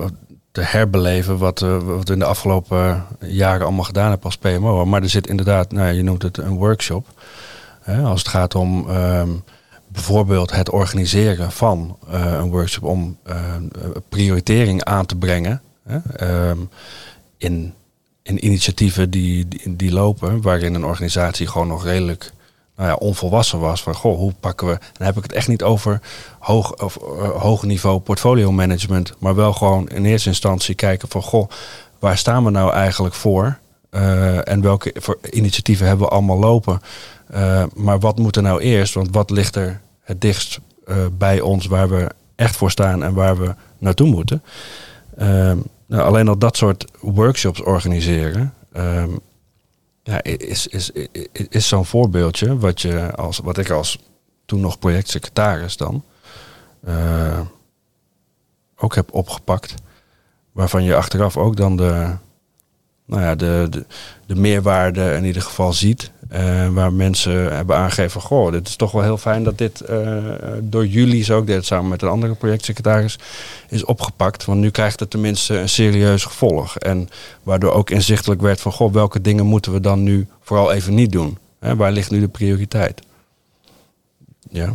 te 0.55 0.61
herbeleven 0.61 1.39
wat, 1.39 1.61
uh, 1.61 1.83
wat 1.83 2.09
we 2.09 2.13
in 2.13 2.19
de 2.19 2.25
afgelopen 2.25 3.07
jaren 3.21 3.67
allemaal 3.67 3.85
gedaan 3.85 4.09
hebben 4.09 4.25
als 4.25 4.37
PMO. 4.37 4.85
Maar 4.85 5.03
er 5.03 5.09
zit 5.09 5.27
inderdaad, 5.27 5.73
nou, 5.73 5.93
je 5.93 6.03
noemt 6.03 6.23
het 6.23 6.39
een 6.39 6.57
workshop. 6.57 7.07
Als 7.87 8.21
het 8.21 8.29
gaat 8.29 8.55
om 8.55 8.89
ehm, 8.89 9.31
bijvoorbeeld 9.95 10.51
het 10.51 10.71
organiseren 10.71 11.53
van 11.53 11.97
uh, 12.11 12.33
een 12.33 12.51
workshop 12.51 12.85
om 12.85 13.19
uh, 13.27 13.35
prioritering 14.09 14.85
aan 14.85 15.07
te 15.07 15.17
brengen. 15.17 15.63
Ehm, 16.17 16.59
in, 17.39 17.75
in 18.23 18.45
initiatieven 18.45 19.11
die, 19.11 19.49
die, 19.77 19.93
lopen, 19.93 20.43
waarin 20.43 20.75
een 20.75 20.85
organisatie 20.85 21.47
gewoon 21.47 21.69
nog 21.69 21.85
redelijk 21.85 22.33
nou 22.77 22.89
ja, 22.89 22.95
onvolwassen 22.95 23.59
was. 23.59 23.83
Van 23.83 23.95
goh, 23.95 24.17
hoe 24.17 24.33
pakken 24.41 24.67
we. 24.67 24.79
Dan 24.93 25.07
heb 25.07 25.17
ik 25.17 25.23
het 25.23 25.33
echt 25.33 25.49
niet 25.49 25.63
over 25.63 26.01
hoog, 26.39 26.83
of, 26.83 26.99
uh, 27.03 27.29
hoog 27.29 27.63
niveau 27.63 28.01
portfolio 28.01 28.53
management, 28.53 29.15
maar 29.19 29.35
wel 29.35 29.53
gewoon 29.53 29.89
in 29.89 30.05
eerste 30.05 30.29
instantie 30.29 30.75
kijken 30.75 31.09
van 31.09 31.23
goh, 31.23 31.51
waar 31.99 32.19
staan 32.19 32.45
we 32.45 32.51
nou 32.51 32.73
eigenlijk 32.73 33.15
voor? 33.15 33.59
En 34.45 34.61
welke 34.61 34.95
voor 34.95 35.19
initiatieven 35.31 35.87
hebben 35.87 36.07
we 36.07 36.13
allemaal 36.13 36.39
lopen? 36.39 36.81
Uh, 37.35 37.65
maar 37.75 37.99
wat 37.99 38.19
moet 38.19 38.37
er 38.37 38.43
nou 38.43 38.61
eerst? 38.61 38.95
Want 38.95 39.09
wat 39.11 39.31
ligt 39.31 39.57
er 39.57 39.81
het 40.01 40.21
dichtst 40.21 40.61
bij 41.13 41.41
ons 41.41 41.67
waar 41.67 41.89
we 41.89 42.11
echt 42.35 42.57
voor 42.57 42.71
staan 42.71 43.03
en 43.03 43.15
waar 43.15 43.39
we 43.39 43.55
naartoe 43.79 44.09
moeten? 44.09 44.43
Ehm, 45.17 45.59
nou, 45.87 46.03
alleen 46.03 46.29
al 46.29 46.39
dat 46.39 46.57
soort 46.57 46.85
workshops 47.01 47.63
organiseren. 47.63 48.55
Ehm, 48.73 49.11
ja, 50.03 50.23
is, 50.23 50.67
is, 50.67 50.91
is, 50.91 51.09
is 51.49 51.69
zo'n 51.69 51.87
voorbeeldje 51.87 52.59
wat, 52.59 52.81
je 52.81 53.15
als, 53.15 53.39
wat 53.39 53.59
ik 53.59 53.71
als 53.71 53.99
toen 54.45 54.61
nog 54.61 54.79
projectsecretaris 54.79 55.77
dan 55.77 56.05
uh, 56.89 57.41
ook 58.77 58.95
heb 58.95 59.15
opgepakt. 59.15 59.75
Waarvan 60.53 60.85
je 60.85 60.97
achteraf 60.97 61.37
ook 61.37 61.57
dan 61.57 61.77
de, 61.77 62.11
nou 63.05 63.23
ja, 63.23 63.35
de, 63.35 63.85
de 64.27 64.35
meerwaarde 64.35 65.15
in 65.15 65.25
ieder 65.25 65.43
geval 65.43 65.73
ziet. 65.73 66.11
Uh, 66.33 66.69
waar 66.69 66.93
mensen 66.93 67.55
hebben 67.55 67.77
aangegeven: 67.77 68.21
Goh, 68.21 68.53
dit 68.53 68.69
is 68.69 68.77
toch 68.77 68.93
wel 68.93 69.03
heel 69.03 69.19
fijn 69.19 69.45
dat 69.45 69.59
dit 69.59 69.83
uh, 69.91 70.25
door 70.61 70.87
jullie, 70.87 71.25
zo 71.25 71.37
ook 71.37 71.47
deed 71.47 71.65
samen 71.65 71.89
met 71.89 72.03
een 72.03 72.09
andere 72.09 72.35
projectsecretaris, 72.35 73.19
is 73.69 73.85
opgepakt. 73.85 74.45
Want 74.45 74.61
nu 74.61 74.71
krijgt 74.71 75.01
het 75.01 75.11
tenminste 75.11 75.59
een 75.59 75.69
serieus 75.69 76.25
gevolg. 76.25 76.79
En 76.79 77.09
waardoor 77.43 77.73
ook 77.73 77.91
inzichtelijk 77.91 78.41
werd 78.41 78.61
van: 78.61 78.73
Goh, 78.73 78.93
welke 78.93 79.21
dingen 79.21 79.47
moeten 79.47 79.73
we 79.73 79.81
dan 79.81 80.03
nu 80.03 80.27
vooral 80.41 80.73
even 80.73 80.95
niet 80.95 81.13
doen? 81.13 81.39
Hè, 81.59 81.77
waar 81.77 81.93
ligt 81.93 82.11
nu 82.11 82.21
de 82.21 82.29
prioriteit? 82.29 83.03
Ja. 84.51 84.73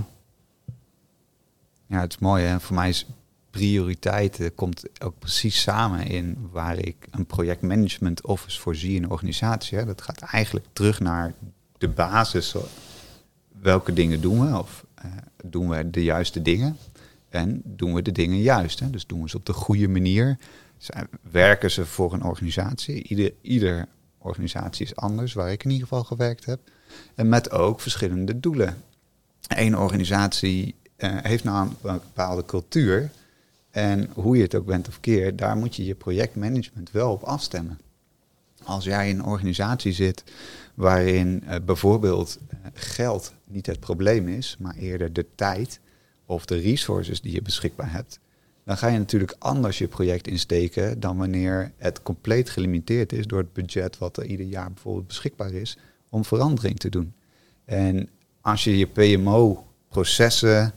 Ja, 1.87 1.99
het 1.99 2.11
is 2.11 2.19
mooi. 2.19 2.43
Hè? 2.43 2.59
Voor 2.59 2.75
mij 2.75 2.89
is 2.89 3.05
prioriteit 3.59 4.51
komt 4.55 4.83
ook 5.03 5.19
precies 5.19 5.61
samen 5.61 6.07
in 6.07 6.49
waar 6.51 6.77
ik 6.77 7.07
een 7.11 7.25
projectmanagement 7.25 8.25
office 8.25 8.59
voorzie 8.59 8.95
in 8.95 9.03
een 9.03 9.09
organisatie. 9.09 9.77
Hè. 9.77 9.85
Dat 9.85 10.01
gaat 10.01 10.21
eigenlijk 10.21 10.65
terug 10.73 10.99
naar 10.99 11.33
de 11.77 11.89
basis. 11.89 12.55
Welke 13.61 13.93
dingen 13.93 14.21
doen 14.21 14.47
we? 14.47 14.59
Of 14.59 14.85
uh, 15.05 15.11
doen 15.43 15.69
we 15.69 15.89
de 15.89 16.03
juiste 16.03 16.41
dingen? 16.41 16.77
En 17.29 17.61
doen 17.65 17.93
we 17.93 18.01
de 18.01 18.11
dingen 18.11 18.41
juist? 18.41 18.79
Hè? 18.79 18.89
Dus 18.89 19.05
doen 19.05 19.21
we 19.21 19.29
ze 19.29 19.37
op 19.37 19.45
de 19.45 19.53
goede 19.53 19.87
manier? 19.87 20.37
Werken 21.31 21.71
ze 21.71 21.85
voor 21.85 22.13
een 22.13 22.23
organisatie? 22.23 23.03
Ieder, 23.03 23.33
ieder 23.41 23.87
organisatie 24.17 24.85
is 24.85 24.95
anders, 24.95 25.33
waar 25.33 25.51
ik 25.51 25.63
in 25.63 25.71
ieder 25.71 25.87
geval 25.87 26.03
gewerkt 26.03 26.45
heb. 26.45 26.59
En 27.15 27.29
met 27.29 27.51
ook 27.51 27.79
verschillende 27.81 28.39
doelen. 28.39 28.83
Eén 29.47 29.77
organisatie 29.77 30.75
uh, 30.97 31.17
heeft 31.21 31.43
nou 31.43 31.67
een 31.67 31.99
bepaalde 31.99 32.45
cultuur. 32.45 33.11
En 33.71 34.09
hoe 34.13 34.37
je 34.37 34.43
het 34.43 34.55
ook 34.55 34.65
bent 34.65 34.87
of 34.87 34.99
keer, 34.99 35.35
daar 35.35 35.57
moet 35.57 35.75
je 35.75 35.85
je 35.85 35.95
projectmanagement 35.95 36.91
wel 36.91 37.11
op 37.11 37.23
afstemmen. 37.23 37.79
Als 38.63 38.83
jij 38.83 39.09
in 39.09 39.19
een 39.19 39.25
organisatie 39.25 39.91
zit 39.91 40.23
waarin 40.73 41.43
uh, 41.45 41.55
bijvoorbeeld 41.65 42.39
uh, 42.53 42.59
geld 42.73 43.33
niet 43.45 43.65
het 43.65 43.79
probleem 43.79 44.27
is, 44.27 44.55
maar 44.59 44.75
eerder 44.75 45.13
de 45.13 45.25
tijd 45.35 45.79
of 46.25 46.45
de 46.45 46.57
resources 46.57 47.21
die 47.21 47.33
je 47.33 47.41
beschikbaar 47.41 47.91
hebt, 47.91 48.19
dan 48.63 48.77
ga 48.77 48.87
je 48.87 48.97
natuurlijk 48.97 49.35
anders 49.39 49.77
je 49.77 49.87
project 49.87 50.27
insteken 50.27 50.99
dan 50.99 51.17
wanneer 51.17 51.71
het 51.77 52.01
compleet 52.01 52.49
gelimiteerd 52.49 53.13
is 53.13 53.27
door 53.27 53.39
het 53.39 53.53
budget 53.53 53.97
wat 53.97 54.17
er 54.17 54.25
ieder 54.25 54.45
jaar 54.45 54.71
bijvoorbeeld 54.71 55.07
beschikbaar 55.07 55.53
is 55.53 55.77
om 56.09 56.25
verandering 56.25 56.79
te 56.79 56.89
doen. 56.89 57.13
En 57.65 58.09
als 58.41 58.63
je 58.63 58.77
je 58.77 58.87
PMO-processen, 58.87 60.73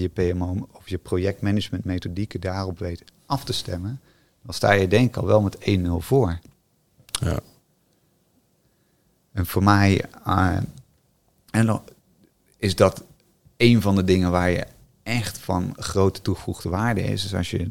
je 0.00 0.08
PMO 0.08 0.68
of 0.72 0.88
je 0.88 0.98
projectmanagement 0.98 1.84
methodieken 1.84 2.40
daarop 2.40 2.78
weet 2.78 3.04
af 3.26 3.44
te 3.44 3.52
stemmen, 3.52 4.00
dan 4.42 4.54
sta 4.54 4.72
je 4.72 4.88
denk 4.88 5.08
ik 5.08 5.16
al 5.16 5.26
wel 5.26 5.42
met 5.42 5.78
1-0 5.78 5.88
voor. 5.98 6.38
Ja. 7.20 7.40
En 9.32 9.46
voor 9.46 9.62
mij 9.62 10.04
uh, 10.26 10.56
en 11.50 11.66
dan 11.66 11.82
is 12.56 12.76
dat 12.76 13.04
een 13.56 13.82
van 13.82 13.94
de 13.94 14.04
dingen 14.04 14.30
waar 14.30 14.50
je 14.50 14.66
echt 15.02 15.38
van 15.38 15.72
grote 15.76 16.22
toegevoegde 16.22 16.68
waarde 16.68 17.02
is. 17.02 17.22
Dus 17.22 17.34
als 17.34 17.50
je 17.50 17.70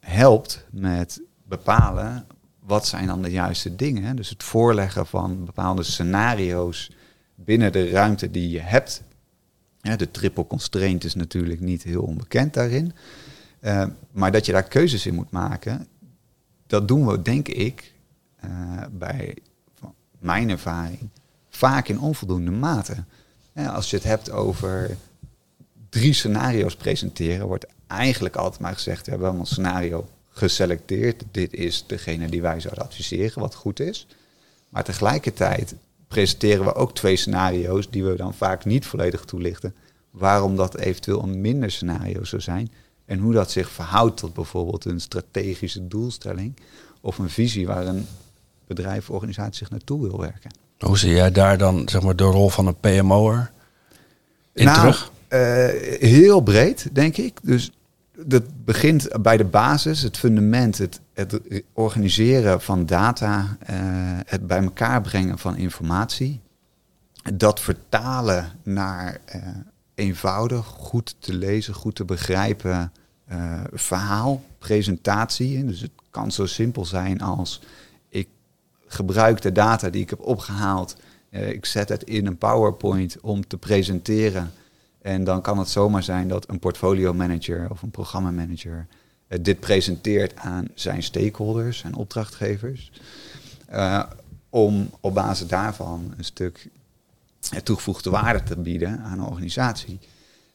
helpt 0.00 0.64
met 0.70 1.20
bepalen 1.44 2.26
wat 2.58 2.86
zijn 2.86 3.06
dan 3.06 3.22
de 3.22 3.30
juiste 3.30 3.76
dingen. 3.76 4.16
Dus 4.16 4.28
het 4.28 4.42
voorleggen 4.42 5.06
van 5.06 5.44
bepaalde 5.44 5.82
scenario's 5.82 6.90
binnen 7.34 7.72
de 7.72 7.90
ruimte 7.90 8.30
die 8.30 8.50
je 8.50 8.60
hebt 8.60 9.02
de 9.80 10.10
triple 10.10 10.46
constraint 10.46 11.04
is 11.04 11.14
natuurlijk 11.14 11.60
niet 11.60 11.82
heel 11.82 12.02
onbekend 12.02 12.54
daarin. 12.54 12.92
Uh, 13.60 13.86
maar 14.10 14.32
dat 14.32 14.46
je 14.46 14.52
daar 14.52 14.62
keuzes 14.68 15.06
in 15.06 15.14
moet 15.14 15.30
maken, 15.30 15.86
dat 16.66 16.88
doen 16.88 17.06
we, 17.06 17.22
denk 17.22 17.48
ik, 17.48 17.92
uh, 18.44 18.50
bij 18.90 19.36
mijn 20.18 20.50
ervaring, 20.50 21.08
vaak 21.48 21.88
in 21.88 22.00
onvoldoende 22.00 22.50
mate. 22.50 23.04
Als 23.54 23.90
je 23.90 23.96
het 23.96 24.04
hebt 24.04 24.30
over 24.30 24.96
drie 25.88 26.12
scenario's 26.12 26.76
presenteren, 26.76 27.46
wordt 27.46 27.66
eigenlijk 27.86 28.36
altijd 28.36 28.60
maar 28.60 28.74
gezegd, 28.74 29.04
we 29.04 29.10
hebben 29.10 29.38
een 29.38 29.46
scenario 29.46 30.08
geselecteerd. 30.28 31.24
Dit 31.30 31.52
is 31.52 31.84
degene 31.86 32.28
die 32.28 32.42
wij 32.42 32.60
zouden 32.60 32.84
adviseren, 32.84 33.40
wat 33.40 33.54
goed 33.54 33.80
is. 33.80 34.06
Maar 34.68 34.84
tegelijkertijd 34.84 35.74
presenteren 36.10 36.64
we 36.64 36.74
ook 36.74 36.94
twee 36.94 37.16
scenario's 37.16 37.90
die 37.90 38.04
we 38.04 38.16
dan 38.16 38.34
vaak 38.34 38.64
niet 38.64 38.86
volledig 38.86 39.24
toelichten. 39.24 39.74
Waarom 40.10 40.56
dat 40.56 40.76
eventueel 40.76 41.22
een 41.22 41.40
minder 41.40 41.70
scenario 41.70 42.24
zou 42.24 42.42
zijn. 42.42 42.72
En 43.04 43.18
hoe 43.18 43.32
dat 43.32 43.50
zich 43.50 43.70
verhoudt 43.70 44.16
tot 44.16 44.34
bijvoorbeeld 44.34 44.84
een 44.84 45.00
strategische 45.00 45.88
doelstelling 45.88 46.56
of 47.00 47.18
een 47.18 47.30
visie 47.30 47.66
waar 47.66 47.86
een 47.86 48.06
bedrijf 48.66 49.08
of 49.08 49.14
organisatie 49.14 49.54
zich 49.54 49.70
naartoe 49.70 50.08
wil 50.08 50.20
werken. 50.20 50.50
Hoe 50.78 50.98
zie 50.98 51.14
jij 51.14 51.30
daar 51.30 51.58
dan 51.58 51.88
zeg 51.88 52.02
maar, 52.02 52.16
de 52.16 52.24
rol 52.24 52.48
van 52.48 52.66
een 52.66 52.80
PMO'er 52.80 53.50
in 54.52 54.64
nou, 54.64 54.78
terug? 54.78 55.12
Uh, 55.28 55.38
heel 56.10 56.40
breed, 56.40 56.88
denk 56.92 57.16
ik. 57.16 57.38
Dus 57.42 57.70
dat 58.16 58.42
begint 58.64 59.08
bij 59.22 59.36
de 59.36 59.44
basis, 59.44 60.02
het 60.02 60.16
fundament, 60.16 60.78
het, 60.78 61.00
het 61.20 61.62
organiseren 61.72 62.60
van 62.60 62.86
data, 62.86 63.56
uh, 63.70 63.76
het 64.26 64.46
bij 64.46 64.62
elkaar 64.62 65.00
brengen 65.00 65.38
van 65.38 65.56
informatie, 65.56 66.40
dat 67.34 67.60
vertalen 67.60 68.52
naar 68.62 69.20
uh, 69.34 69.42
eenvoudig, 69.94 70.66
goed 70.66 71.14
te 71.18 71.34
lezen, 71.34 71.74
goed 71.74 71.94
te 71.94 72.04
begrijpen 72.04 72.92
uh, 73.32 73.60
verhaal, 73.72 74.42
presentatie. 74.58 75.64
Dus 75.64 75.80
het 75.80 75.90
kan 76.10 76.32
zo 76.32 76.46
simpel 76.46 76.84
zijn 76.84 77.20
als 77.20 77.62
ik 78.08 78.28
gebruik 78.86 79.42
de 79.42 79.52
data 79.52 79.90
die 79.90 80.02
ik 80.02 80.10
heb 80.10 80.20
opgehaald, 80.20 80.96
ik 81.30 81.66
zet 81.66 81.88
het 81.88 82.02
in 82.02 82.26
een 82.26 82.38
PowerPoint 82.38 83.20
om 83.20 83.46
te 83.46 83.56
presenteren 83.56 84.52
en 85.02 85.24
dan 85.24 85.42
kan 85.42 85.58
het 85.58 85.68
zomaar 85.68 86.02
zijn 86.02 86.28
dat 86.28 86.48
een 86.48 86.58
portfolio 86.58 87.12
manager 87.14 87.70
of 87.70 87.82
een 87.82 87.90
programmamanager 87.90 88.86
uh, 88.90 88.99
dit 89.40 89.60
presenteert 89.60 90.36
aan 90.36 90.68
zijn 90.74 91.02
stakeholders 91.02 91.82
en 91.82 91.94
opdrachtgevers. 91.94 92.92
Uh, 93.72 94.02
om 94.48 94.90
op 95.00 95.14
basis 95.14 95.46
daarvan 95.46 96.14
een 96.16 96.24
stuk 96.24 96.68
toegevoegde 97.62 98.10
waarde 98.10 98.42
te 98.42 98.56
bieden 98.56 99.00
aan 99.00 99.18
een 99.18 99.26
organisatie. 99.26 99.98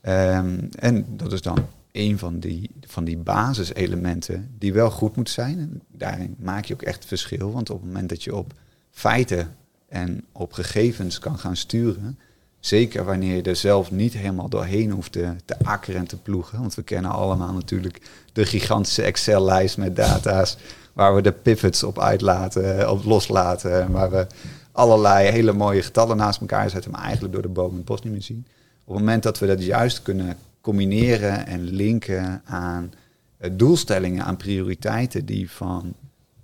Um, 0.01 0.69
en 0.79 1.17
dat 1.17 1.33
is 1.33 1.41
dan 1.41 1.67
een 1.91 2.17
van 2.17 2.39
die, 2.39 2.69
van 2.81 3.03
die 3.03 3.17
basiselementen 3.17 4.55
die 4.59 4.73
wel 4.73 4.91
goed 4.91 5.15
moet 5.15 5.29
zijn. 5.29 5.81
Daarin 5.91 6.35
maak 6.39 6.65
je 6.65 6.73
ook 6.73 6.81
echt 6.81 7.05
verschil. 7.05 7.51
Want 7.51 7.69
op 7.69 7.77
het 7.77 7.85
moment 7.85 8.09
dat 8.09 8.23
je 8.23 8.35
op 8.35 8.53
feiten 8.91 9.55
en 9.87 10.23
op 10.31 10.53
gegevens 10.53 11.19
kan 11.19 11.39
gaan 11.39 11.55
sturen, 11.55 12.19
Zeker 12.65 13.05
wanneer 13.05 13.35
je 13.35 13.41
er 13.41 13.55
zelf 13.55 13.91
niet 13.91 14.13
helemaal 14.13 14.49
doorheen 14.49 14.91
hoeft 14.91 15.11
te, 15.11 15.35
akkeren 15.63 15.99
en 15.99 16.07
te 16.07 16.17
ploegen. 16.17 16.59
Want 16.59 16.75
we 16.75 16.83
kennen 16.83 17.11
allemaal 17.11 17.53
natuurlijk 17.53 18.01
de 18.33 18.45
gigantische 18.45 19.01
Excel-lijst 19.01 19.77
met 19.77 19.95
data's. 19.95 20.57
Waar 20.93 21.15
we 21.15 21.21
de 21.21 21.31
pivots 21.31 21.83
op 21.83 21.99
uitlaten, 21.99 22.91
op 22.91 23.03
loslaten. 23.03 23.91
Waar 23.91 24.11
we 24.11 24.27
allerlei 24.71 25.29
hele 25.29 25.53
mooie 25.53 25.81
getallen 25.81 26.17
naast 26.17 26.39
elkaar 26.41 26.69
zetten. 26.69 26.91
Maar 26.91 27.01
eigenlijk 27.01 27.33
door 27.33 27.41
de 27.41 27.47
boom 27.47 27.69
en 27.69 27.75
het 27.75 27.85
bos 27.85 28.01
niet 28.01 28.13
meer 28.13 28.21
zien. 28.21 28.45
Op 28.85 28.93
het 28.93 29.03
moment 29.03 29.23
dat 29.23 29.39
we 29.39 29.47
dat 29.47 29.63
juist 29.63 30.01
kunnen 30.01 30.37
combineren 30.61 31.47
en 31.47 31.61
linken 31.63 32.41
aan 32.45 32.93
eh, 33.37 33.51
doelstellingen, 33.53 34.25
aan 34.25 34.37
prioriteiten 34.37 35.25
die 35.25 35.51
van 35.51 35.93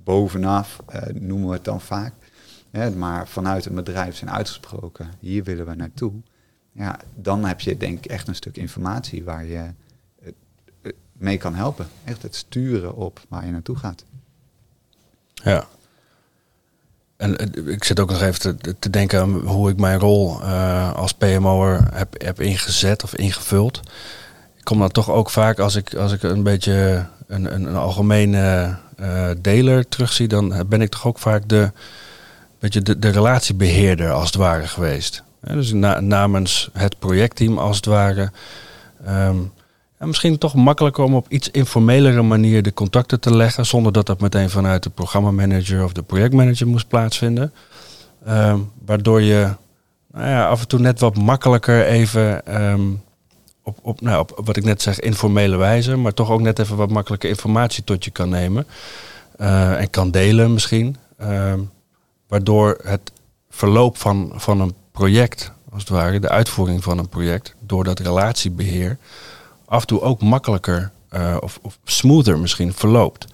bovenaf, 0.03 0.81
eh, 0.87 1.01
noemen 1.13 1.47
we 1.47 1.53
het 1.53 1.65
dan 1.65 1.81
vaak, 1.81 2.13
maar 2.71 3.27
vanuit 3.27 3.65
een 3.65 3.75
bedrijf 3.75 4.15
zijn 4.15 4.31
uitgesproken. 4.31 5.09
Hier 5.19 5.43
willen 5.43 5.65
we 5.65 5.75
naartoe. 5.75 6.11
Ja, 6.71 6.99
dan 7.15 7.45
heb 7.45 7.59
je 7.59 7.77
denk 7.77 7.97
ik 7.97 8.11
echt 8.11 8.27
een 8.27 8.35
stuk 8.35 8.57
informatie 8.57 9.23
waar 9.23 9.45
je 9.45 9.57
eh, 9.57 10.31
eh, 10.81 10.91
mee 11.13 11.37
kan 11.37 11.55
helpen. 11.55 11.87
Echt 12.03 12.21
het 12.21 12.35
sturen 12.35 12.95
op 12.95 13.21
waar 13.29 13.45
je 13.45 13.51
naartoe 13.51 13.75
gaat. 13.75 14.03
Ja. 15.33 15.67
En 17.17 17.37
eh, 17.37 17.67
ik 17.73 17.83
zit 17.83 17.99
ook 17.99 18.09
nog 18.09 18.21
even 18.21 18.57
te, 18.79 18.89
denken 18.89 19.21
aan 19.21 19.33
hoe 19.33 19.69
ik 19.69 19.77
mijn 19.77 19.99
rol 19.99 20.43
als 20.93 21.13
PMO'er 21.13 21.93
heb, 21.93 22.21
heb 22.21 22.39
ingezet 22.39 23.03
of 23.03 23.15
ingevuld. 23.15 23.81
Ik 24.57 24.63
kom 24.63 24.79
dan 24.79 24.91
toch 24.91 25.09
ook 25.09 25.29
vaak 25.29 25.59
als 25.59 25.75
ik, 25.75 25.95
als 25.95 26.11
ik 26.11 26.23
een 26.23 26.43
beetje 26.43 27.07
een, 27.27 27.53
een, 27.53 27.63
een 27.63 27.75
algemene 27.75 28.77
eh, 29.01 29.29
deler 29.37 29.87
terugzie, 29.87 30.27
dan 30.27 30.65
ben 30.67 30.81
ik 30.81 30.89
toch 30.89 31.05
ook 31.05 31.19
vaak 31.19 31.49
de, 31.49 31.71
beetje 32.61 32.81
de, 32.81 32.99
de 32.99 33.09
relatiebeheerder 33.09 34.11
als 34.11 34.25
het 34.25 34.35
ware 34.35 34.67
geweest. 34.67 35.23
Dus 35.41 35.71
na- 35.73 35.99
namens 35.99 36.69
het 36.73 36.99
projectteam 36.99 37.57
als 37.57 37.75
het 37.75 37.85
ware. 37.85 38.31
Ehm, 39.05 39.37
en 39.97 40.07
misschien 40.07 40.37
toch 40.37 40.53
makkelijker 40.53 41.03
om 41.03 41.15
op 41.15 41.25
iets 41.29 41.49
informelere 41.51 42.21
manier 42.21 42.63
de 42.63 42.73
contacten 42.73 43.19
te 43.19 43.35
leggen, 43.35 43.65
zonder 43.65 43.91
dat 43.91 44.05
dat 44.05 44.21
meteen 44.21 44.49
vanuit 44.49 44.83
de 44.83 44.89
programmamanager 44.89 45.83
of 45.83 45.91
de 45.91 46.01
projectmanager 46.01 46.67
moest 46.67 46.87
plaatsvinden. 46.87 47.53
Ehm, 48.25 48.59
waardoor 48.85 49.21
je 49.21 49.49
nou 50.11 50.27
ja, 50.27 50.47
af 50.47 50.61
en 50.61 50.67
toe 50.67 50.79
net 50.79 50.99
wat 50.99 51.15
makkelijker 51.17 51.85
even 51.85 52.45
ehm, 52.45 52.81
op, 53.63 53.77
op, 53.81 54.01
nou, 54.01 54.19
op 54.19 54.41
wat 54.45 54.57
ik 54.57 54.63
net 54.63 54.81
zeg, 54.81 54.99
informele 54.99 55.55
wijze, 55.57 55.95
maar 55.95 56.13
toch 56.13 56.29
ook 56.29 56.41
net 56.41 56.59
even 56.59 56.75
wat 56.77 56.89
makkelijker 56.91 57.29
informatie 57.29 57.83
tot 57.83 58.05
je 58.05 58.11
kan 58.11 58.29
nemen. 58.29 58.67
eh, 59.37 59.79
en 59.81 59.89
kan 59.89 60.11
delen 60.11 60.53
misschien. 60.53 60.97
Ehm, 61.17 61.59
waardoor 62.31 62.79
het 62.83 63.11
verloop 63.49 63.97
van, 63.97 64.31
van 64.35 64.61
een 64.61 64.73
project, 64.91 65.51
als 65.69 65.81
het 65.81 65.89
ware, 65.89 66.19
de 66.19 66.29
uitvoering 66.29 66.83
van 66.83 66.97
een 66.97 67.09
project, 67.09 67.55
door 67.59 67.83
dat 67.83 67.99
relatiebeheer, 67.99 68.97
af 69.65 69.81
en 69.81 69.87
toe 69.87 70.01
ook 70.01 70.21
makkelijker 70.21 70.91
eh, 71.09 71.37
of, 71.39 71.59
of 71.61 71.79
smoother 71.83 72.39
misschien 72.39 72.73
verloopt. 72.73 73.27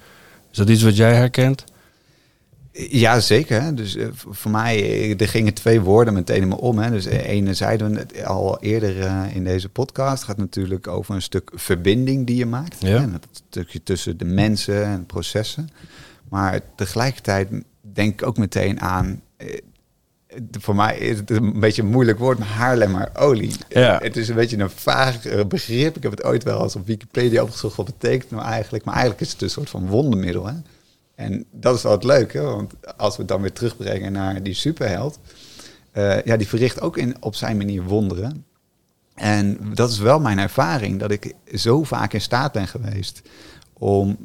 Is 0.51 0.57
dat 0.57 0.69
iets 0.69 0.83
wat 0.83 0.95
jij 0.95 1.15
herkent? 1.15 1.63
Ja, 2.71 3.19
zeker. 3.19 3.75
Dus 3.75 3.95
eh, 3.95 4.07
voor 4.13 4.51
mij, 4.51 4.75
eh, 4.83 5.21
er 5.21 5.27
gingen 5.27 5.53
twee 5.53 5.81
woorden 5.81 6.13
meteen 6.13 6.41
in 6.41 6.47
me 6.47 6.57
om. 6.57 6.77
Hè. 6.77 6.89
Dus 6.89 7.05
ene 7.05 7.53
zeiden 7.53 7.91
we 7.91 7.99
het 7.99 8.25
al 8.25 8.59
eerder 8.59 8.95
in 9.33 9.43
deze 9.43 9.69
podcast. 9.69 10.23
Gaat 10.23 10.37
natuurlijk 10.37 10.87
over 10.87 11.15
een 11.15 11.21
stuk 11.21 11.51
verbinding 11.53 12.27
die 12.27 12.35
je 12.35 12.45
maakt. 12.45 12.75
Ja. 12.79 12.99
Hè. 12.99 13.11
Dat 13.11 13.27
stukje 13.49 13.83
tussen 13.83 14.17
de 14.17 14.25
mensen 14.25 14.85
en 14.85 15.05
processen. 15.05 15.69
Maar 16.29 16.61
tegelijkertijd 16.75 17.49
denk 17.93 18.13
ik 18.13 18.27
ook 18.27 18.37
meteen 18.37 18.81
aan... 18.81 19.21
eh, 19.37 19.57
voor 20.59 20.75
mij 20.75 20.97
is 20.97 21.17
het 21.17 21.29
een 21.31 21.59
beetje 21.59 21.81
een 21.81 21.87
moeilijk 21.87 22.19
woord, 22.19 22.39
maar 22.39 22.47
Haarlemmer 22.47 23.09
olie. 23.15 23.55
Ja. 23.69 23.99
Het 24.01 24.17
is 24.17 24.29
een 24.29 24.35
beetje 24.35 24.57
een 24.57 24.69
vaag 24.69 25.25
eh, 25.25 25.45
begrip. 25.45 25.95
Ik 25.95 26.03
heb 26.03 26.11
het 26.11 26.23
ooit 26.23 26.43
wel 26.43 26.63
eens 26.63 26.75
op 26.75 26.87
Wikipedia 26.87 27.43
opgezocht 27.43 27.75
wat 27.75 27.85
betekent 27.85 28.31
nou 28.31 28.43
eigenlijk. 28.43 28.83
Maar 28.85 28.93
eigenlijk 28.93 29.23
is 29.25 29.31
het 29.31 29.41
een 29.41 29.49
soort 29.49 29.69
van 29.69 29.87
wondermiddel. 29.87 30.45
Hè? 30.47 30.53
En 31.15 31.45
dat 31.51 31.75
is 31.75 31.83
wel 31.83 31.91
het 31.91 32.03
leuke, 32.03 32.41
want 32.41 32.73
als 32.97 33.13
we 33.15 33.19
het 33.21 33.27
dan 33.31 33.41
weer 33.41 33.53
terugbrengen 33.53 34.11
naar 34.11 34.43
die 34.43 34.53
superheld. 34.53 35.19
eh, 35.91 36.21
ja, 36.23 36.37
die 36.37 36.47
verricht 36.47 36.81
ook 36.81 36.97
in, 36.97 37.15
op 37.19 37.35
zijn 37.35 37.57
manier 37.57 37.83
wonderen. 37.83 38.45
En 39.15 39.59
dat 39.73 39.89
is 39.91 39.99
wel 39.99 40.19
mijn 40.19 40.39
ervaring, 40.39 40.99
dat 40.99 41.11
ik 41.11 41.33
zo 41.53 41.83
vaak 41.83 42.13
in 42.13 42.21
staat 42.21 42.51
ben 42.51 42.67
geweest 42.67 43.21
om 43.73 44.17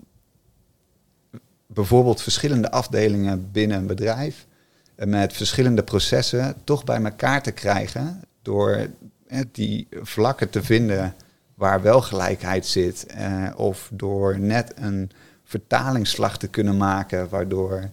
bijvoorbeeld 1.74 2.22
verschillende 2.22 2.70
afdelingen 2.70 3.50
binnen 3.52 3.78
een 3.78 3.86
bedrijf 3.86 4.46
eh, 4.94 5.06
met 5.06 5.32
verschillende 5.32 5.82
processen 5.82 6.54
toch 6.64 6.84
bij 6.84 7.02
elkaar 7.02 7.42
te 7.42 7.50
krijgen 7.50 8.20
door 8.42 8.86
eh, 9.26 9.40
die 9.52 9.88
vlakken 10.02 10.50
te 10.50 10.62
vinden 10.62 11.14
waar 11.54 11.82
wel 11.82 12.02
gelijkheid 12.02 12.66
zit 12.66 13.06
eh, 13.06 13.48
of 13.56 13.90
door 13.92 14.38
net 14.38 14.72
een 14.76 15.10
vertalingsslag 15.44 16.38
te 16.38 16.48
kunnen 16.48 16.76
maken 16.76 17.28
waardoor 17.28 17.90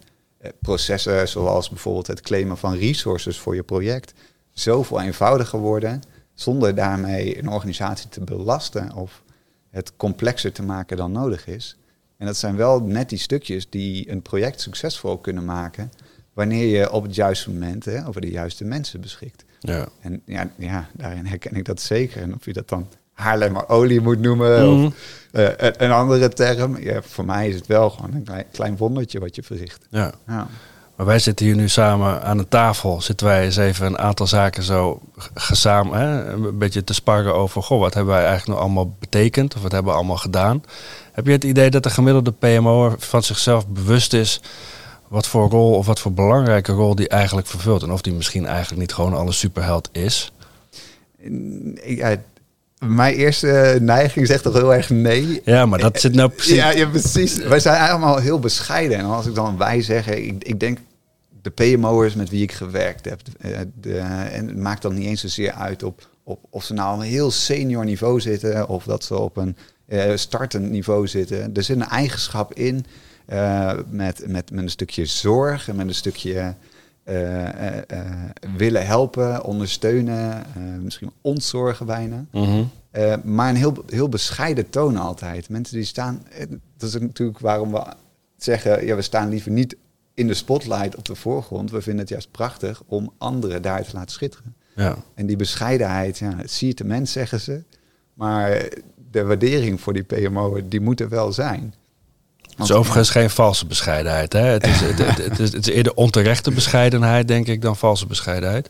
processen 0.60 1.28
zoals 1.28 1.70
bijvoorbeeld 1.70 2.08
het 2.08 2.22
claimen 2.22 2.58
van 2.58 2.76
resources 2.76 3.40
voor 3.40 3.56
je 3.56 3.64
project 3.64 4.14
zoveel 4.52 5.02
eenvoudiger 5.02 5.60
worden 5.60 6.02
zonder 6.34 6.76
daarmee 6.76 7.38
een 7.38 7.50
organisatie 7.50 8.10
te 8.10 8.22
belasten 8.22 8.94
of 8.94 9.24
het 9.70 9.96
complexer 9.98 10.52
te 10.52 10.64
maken 10.64 10.98
dan 10.98 11.12
nodig 11.12 11.48
is. 11.48 11.78
En 12.20 12.26
dat 12.26 12.38
zijn 12.38 12.56
wel 12.56 12.80
net 12.80 13.10
die 13.10 13.20
stukjes 13.20 13.70
die 13.70 14.12
een 14.12 14.22
project 14.22 14.62
succesvol 14.62 15.18
kunnen 15.18 15.46
maken 15.46 15.92
wanneer 16.34 16.66
je 16.80 16.92
op 16.92 17.04
het 17.04 17.16
juiste 17.16 17.50
moment 17.52 17.86
hè, 17.86 18.08
over 18.08 18.22
de 18.22 18.30
juiste 18.30 18.64
mensen 18.66 19.02
beschikt. 19.02 19.44
Ja. 19.60 19.88
En 20.02 20.22
ja, 20.26 20.52
ja, 20.58 20.90
daarin 20.94 21.26
herken 21.26 21.56
ik 21.56 21.66
dat 21.66 21.82
zeker. 21.82 22.22
En 22.22 22.34
of 22.34 22.46
je 22.46 22.54
dat 22.54 22.70
dan 22.70 22.88
Haarlemmer 23.14 23.70
olie 23.70 24.02
moet 24.02 24.20
noemen 24.20 24.76
Mhm. 24.76 24.86
of 24.86 24.94
eh, 25.32 25.46
een- 25.58 25.84
een 25.84 25.92
andere 25.92 26.30
term. 26.30 26.78
Ja, 26.78 27.02
voor 27.02 27.26
mij 27.26 27.50
is 27.50 27.56
het 27.56 27.68
wel 27.68 27.90
gewoon 27.90 28.14
een 28.14 28.24
klein, 28.24 28.46
klein 28.52 28.78
wondertje 28.78 29.20
wat 29.20 29.36
je 29.36 29.44
verricht. 29.44 29.86
ja. 29.90 30.14
Ja. 30.28 30.48
Maar 31.00 31.08
wij 31.08 31.20
zitten 31.20 31.46
hier 31.46 31.56
nu 31.56 31.70
samen 31.70 32.24
aan 32.24 32.40
een 32.40 32.48
tafel. 32.48 33.02
Zitten 33.02 33.28
wij 33.28 33.44
eens 33.44 33.58
even 33.58 33.86
een 33.86 33.98
aantal 33.98 34.28
zaken 34.28 34.64
zo 34.64 35.02
gezamen, 35.34 36.00
hè, 36.00 36.26
een 36.32 36.58
beetje 36.58 36.84
te 36.84 36.94
sparren 36.94 37.36
over... 37.36 37.64
Goh, 37.64 37.80
wat 37.80 37.94
hebben 37.94 38.14
wij 38.14 38.24
eigenlijk 38.24 38.48
nou 38.48 38.62
allemaal 38.62 38.96
betekend? 39.00 39.56
Of 39.56 39.62
wat 39.62 39.72
hebben 39.72 39.92
we 39.92 39.98
allemaal 39.98 40.18
gedaan? 40.18 40.64
Heb 41.12 41.26
je 41.26 41.32
het 41.32 41.44
idee 41.44 41.70
dat 41.70 41.84
de 41.84 41.90
gemiddelde 41.90 42.32
PMO 42.32 42.96
van 42.98 43.24
zichzelf 43.24 43.68
bewust 43.68 44.14
is... 44.14 44.42
wat 45.08 45.28
voor 45.28 45.50
rol 45.50 45.74
of 45.74 45.86
wat 45.86 46.00
voor 46.00 46.14
belangrijke 46.14 46.72
rol 46.72 46.96
die 46.96 47.08
eigenlijk 47.08 47.48
vervult? 47.48 47.84
En 47.84 47.92
of 47.92 48.02
die 48.02 48.14
misschien 48.14 48.46
eigenlijk 48.46 48.82
niet 48.82 48.94
gewoon 48.94 49.14
al 49.14 49.28
een 49.28 49.34
superheld 49.34 49.90
is? 49.92 50.32
Ja, 51.86 52.16
mijn 52.80 53.16
eerste 53.16 53.78
neiging 53.82 54.28
zegt 54.28 54.44
toch 54.44 54.54
heel 54.54 54.74
erg 54.74 54.90
nee. 54.90 55.42
Ja, 55.46 55.66
maar 55.66 55.80
dat 55.80 56.00
zit 56.00 56.14
nou 56.14 56.30
precies... 56.30 56.56
Ja, 56.56 56.72
ja, 56.72 56.88
precies. 56.88 57.36
Wij 57.36 57.60
zijn 57.60 57.90
allemaal 57.90 58.18
heel 58.18 58.40
bescheiden. 58.40 58.98
En 58.98 59.06
als 59.06 59.26
ik 59.26 59.36
dan 59.36 59.58
wij 59.58 59.82
zeggen, 59.82 60.26
ik, 60.26 60.44
ik 60.44 60.60
denk 60.60 60.78
de 61.42 61.50
PMO'ers 61.50 62.16
met 62.16 62.30
wie 62.30 62.42
ik 62.44 62.52
gewerkt 62.52 63.06
heb. 63.06 63.22
eh, 63.40 63.60
De, 63.82 63.98
en 63.98 64.48
het 64.48 64.58
maakt 64.58 64.82
dan 64.82 64.94
niet 64.94 65.06
eens 65.06 65.22
zozeer 65.22 65.52
uit 65.52 65.84
op, 65.84 66.10
op 66.24 66.40
of 66.50 66.64
ze 66.64 66.74
nou 66.74 66.94
op 66.96 67.00
een 67.02 67.08
heel 67.08 67.32
senior 67.32 67.86
niveau 67.86 68.20
zitten 68.22 68.68
of 68.70 68.84
dat 68.84 69.04
ze 69.04 69.18
op 69.18 69.38
een 69.38 69.56
eh, 69.86 70.16
startend 70.16 70.70
niveau 70.70 71.08
zitten. 71.08 71.56
Er 71.56 71.64
zit 71.64 71.76
een 71.76 71.88
eigenschap 71.88 72.54
in 72.54 72.86
eh, 73.26 73.74
met, 73.90 74.28
met, 74.28 74.52
met 74.52 74.64
een 74.64 74.70
stukje 74.70 75.06
zorg 75.06 75.68
en 75.70 75.76
met 75.76 75.88
een 75.88 75.94
stukje 75.94 76.54
willen 78.58 78.86
helpen, 78.86 79.44
ondersteunen, 79.44 80.46
misschien 80.82 81.12
ontzorgen 81.22 81.86
bijna. 81.86 82.26
Mhm. 82.32 82.64
Maar 83.24 83.50
een 83.50 83.56
heel, 83.56 83.84
heel 83.88 84.10
bescheiden 84.10 84.70
toon 84.70 84.98
altijd. 84.98 85.50
Mensen 85.50 85.76
die 85.76 85.86
staan, 85.86 86.24
dat 86.78 86.90
is 86.90 87.00
natuurlijk 87.00 87.40
waarom 87.40 87.72
we 87.72 87.84
zeggen, 88.38 88.86
ja, 88.86 88.96
we 88.96 89.02
staan 89.02 89.30
liever 89.30 89.52
niet 89.52 89.76
in 90.20 90.28
de 90.28 90.34
spotlight 90.34 90.96
op 90.96 91.06
de 91.06 91.16
voorgrond. 91.16 91.72
We 91.72 91.82
vinden 91.82 92.02
het 92.02 92.10
juist 92.10 92.32
prachtig 92.32 92.82
om 92.86 93.14
anderen 93.18 93.62
daar 93.62 93.84
te 93.84 93.90
laten 93.94 94.12
schitteren. 94.12 94.56
Ja. 94.76 94.96
En 95.16 95.26
die 95.26 95.36
bescheidenheid, 95.36 96.18
ja, 96.18 96.36
het 96.36 96.52
zie 96.52 96.68
je 96.68 96.74
te 96.74 96.84
mens, 96.84 97.12
zeggen 97.12 97.40
ze. 97.40 97.64
Maar 98.14 98.68
de 99.12 99.24
waardering 99.24 99.82
voor 99.82 99.94
die 99.94 100.04
PMO, 100.04 100.60
die 100.68 100.82
moet 100.82 101.00
er 101.00 101.10
wel 101.10 101.32
zijn. 101.32 101.74
Het 102.42 102.70
is 102.70 102.72
overigens 102.72 103.10
geen 103.10 103.30
valse 103.30 103.66
bescheidenheid. 103.66 104.34
Hè? 104.34 104.40
Het, 104.40 104.68
is, 104.68 104.80
het, 105.30 105.40
is, 105.40 105.54
het 105.54 105.68
is 105.68 105.74
eerder 105.74 105.94
onterechte 105.94 106.52
bescheidenheid, 106.52 107.28
denk 107.28 107.48
ik, 107.48 107.62
dan 107.62 107.76
valse 107.76 108.08
bescheidenheid. 108.08 108.70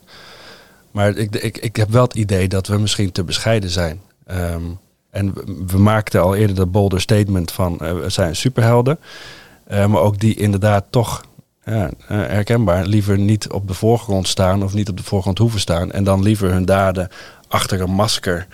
Maar 0.92 1.18
ik, 1.18 1.36
ik, 1.36 1.58
ik 1.58 1.76
heb 1.76 1.90
wel 1.90 2.04
het 2.04 2.16
idee 2.16 2.48
dat 2.48 2.68
we 2.68 2.78
misschien 2.78 3.12
te 3.12 3.24
bescheiden 3.24 3.70
zijn. 3.70 4.02
Ehm, 4.26 4.64
en 5.10 5.34
we, 5.34 5.64
we 5.68 5.78
maakten 5.78 6.22
al 6.22 6.36
eerder 6.36 6.56
dat 6.56 6.72
bolder 6.72 7.02
statement 7.02 7.52
van 7.52 7.80
eh, 7.80 7.94
we 7.94 8.10
zijn 8.10 8.36
superhelden. 8.36 9.00
Eh, 9.64 9.86
maar 9.86 10.02
ook 10.02 10.20
die 10.20 10.36
inderdaad 10.36 10.86
toch 10.90 11.24
ja, 11.70 11.90
eh, 12.08 12.18
herkenbaar 12.18 12.86
liever 12.86 13.18
niet 13.20 13.50
op 13.50 13.68
de 13.68 13.74
voorgrond 13.74 14.28
staan 14.28 14.64
of 14.64 14.74
niet 14.74 14.90
op 14.90 14.98
de 14.98 15.04
voorgrond 15.04 15.38
hoeven 15.38 15.60
staan. 15.60 15.92
En 15.92 16.04
dan 16.04 16.24
liever 16.24 16.52
hun 16.52 16.66
daden 16.66 17.10
achter 17.48 17.82
een 17.82 17.92
masker. 17.92 18.48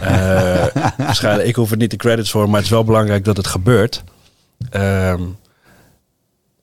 waarschijnlijk, 0.96 1.48
ik 1.48 1.54
hoef 1.54 1.70
er 1.70 1.76
niet 1.76 1.90
de 1.90 1.96
credits 1.96 2.30
voor, 2.30 2.46
maar 2.46 2.56
het 2.56 2.64
is 2.64 2.70
wel 2.70 2.84
belangrijk 2.84 3.24
dat 3.24 3.36
het 3.36 3.46
gebeurt. 3.46 4.04
Ehm, 4.70 5.22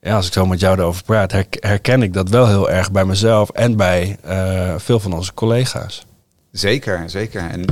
ja, 0.00 0.16
als 0.16 0.26
ik 0.26 0.32
zo 0.32 0.46
met 0.46 0.60
jou 0.60 0.78
erover 0.78 1.02
praat, 1.04 1.32
her- 1.32 1.46
herken 1.50 2.02
ik 2.02 2.12
dat 2.12 2.28
wel 2.28 2.46
heel 2.48 2.70
erg 2.70 2.90
bij 2.90 3.04
mezelf 3.04 3.50
en 3.50 3.76
bij 3.76 4.16
eh, 4.22 4.74
veel 4.76 5.00
van 5.00 5.12
onze 5.12 5.34
collega's. 5.34 6.06
Zeker, 6.50 7.10
zeker. 7.10 7.50
En 7.50 7.64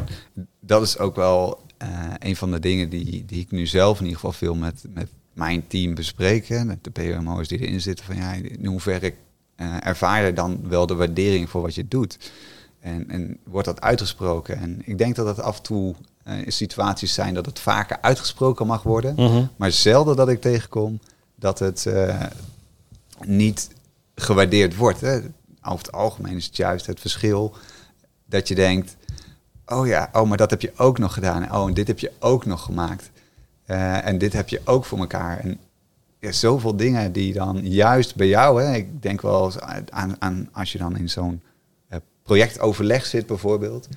dat 0.61 0.83
is 0.83 0.99
ook 0.99 1.17
wel 1.17 1.61
een 2.19 2.37
van 2.37 2.51
de 2.51 2.59
dingen 2.59 2.89
die, 2.89 3.25
die 3.27 3.41
ik 3.41 3.51
nu 3.51 3.67
zelf 3.67 3.99
in 3.99 4.05
ieder 4.05 4.21
geval 4.21 4.33
veel 4.33 4.55
met, 4.55 4.85
met 4.95 5.09
mijn 5.37 5.67
team 5.67 5.95
bespreek. 5.95 6.49
hè, 6.49 6.65
Met 6.65 6.85
de 6.85 6.91
PMO's 6.91 7.49
die 7.49 7.59
erin 7.59 7.81
zitten. 7.81 8.05
Van 8.05 8.17
ja, 8.17 8.33
in 8.33 8.67
hoeverre 8.67 9.15
eh, 9.57 9.87
ervaar 9.87 10.25
je 10.25 10.33
dan 10.33 10.69
wel 10.69 10.87
de 10.87 10.95
waardering 10.95 11.51
voor 11.51 11.63
wat 11.63 11.75
je 11.75 11.89
doet? 11.89 12.19
En, 12.81 13.11
en 13.11 13.39
wordt 13.45 13.67
dat 13.67 13.81
uitgesproken? 13.81 14.57
En 14.57 14.83
ik 14.85 14.99
denk 14.99 15.17
dat 15.17 15.27
dat 15.27 15.41
af 15.41 15.57
en 15.57 15.63
toe 15.63 15.95
uh, 16.29 16.35
situaties 16.47 17.15
zijn 17.15 17.35
dat 17.35 17.47
het 17.47 17.59
vaker 17.59 17.99
uitgesproken 18.01 18.67
mag 18.67 18.83
worden. 18.83 19.15
Mhm. 19.15 19.45
Maar 19.57 19.73
zelden 19.73 20.17
dat 20.17 20.29
ik 20.29 20.41
tegenkom 20.41 21.01
dat 21.35 21.59
het 21.59 21.87
eh, 21.87 22.23
niet 23.25 23.71
gewaardeerd 24.15 24.77
wordt. 24.77 25.01
Hè. 25.01 25.17
Over 25.63 25.87
het 25.87 25.93
algemeen 25.93 26.37
is 26.37 26.47
het 26.47 26.57
juist 26.57 26.87
het 26.87 27.01
verschil 27.01 27.55
dat 28.27 28.49
je 28.49 28.55
denkt... 28.55 28.97
oh 29.67 29.87
ja, 29.87 30.11
oh, 30.13 30.29
maar 30.29 30.37
dat 30.37 30.51
heb 30.51 30.61
je 30.61 30.73
ook 30.77 30.99
nog 30.99 31.15
gedaan. 31.15 31.53
Oh, 31.53 31.69
en 31.69 31.75
dit 31.75 31.87
heb 31.87 31.99
je 31.99 32.13
ook 32.19 32.47
nog 32.47 32.63
gemaakt. 32.63 33.11
Uh, 33.67 34.07
en 34.07 34.19
dit 34.19 34.33
heb 34.33 34.49
je 34.49 34.61
ook 34.65 34.85
voor 34.85 34.99
elkaar. 34.99 35.39
En 35.39 35.59
ja, 36.19 36.33
zoveel 36.33 36.77
dingen 36.77 37.13
die 37.13 37.33
dan 37.33 37.61
juist 37.63 38.15
bij 38.15 38.29
jou... 38.29 38.63
Hè, 38.63 38.75
ik 38.75 39.03
denk 39.03 39.21
wel 39.21 39.45
eens 39.45 39.61
aan, 40.19 40.49
als 40.53 40.73
je 40.73 40.79
dan 40.79 40.97
in 40.97 41.09
zo'n 41.09 41.43
uh, 41.93 41.99
projectoverleg 42.23 43.07
zit 43.07 43.27
bijvoorbeeld... 43.27 43.89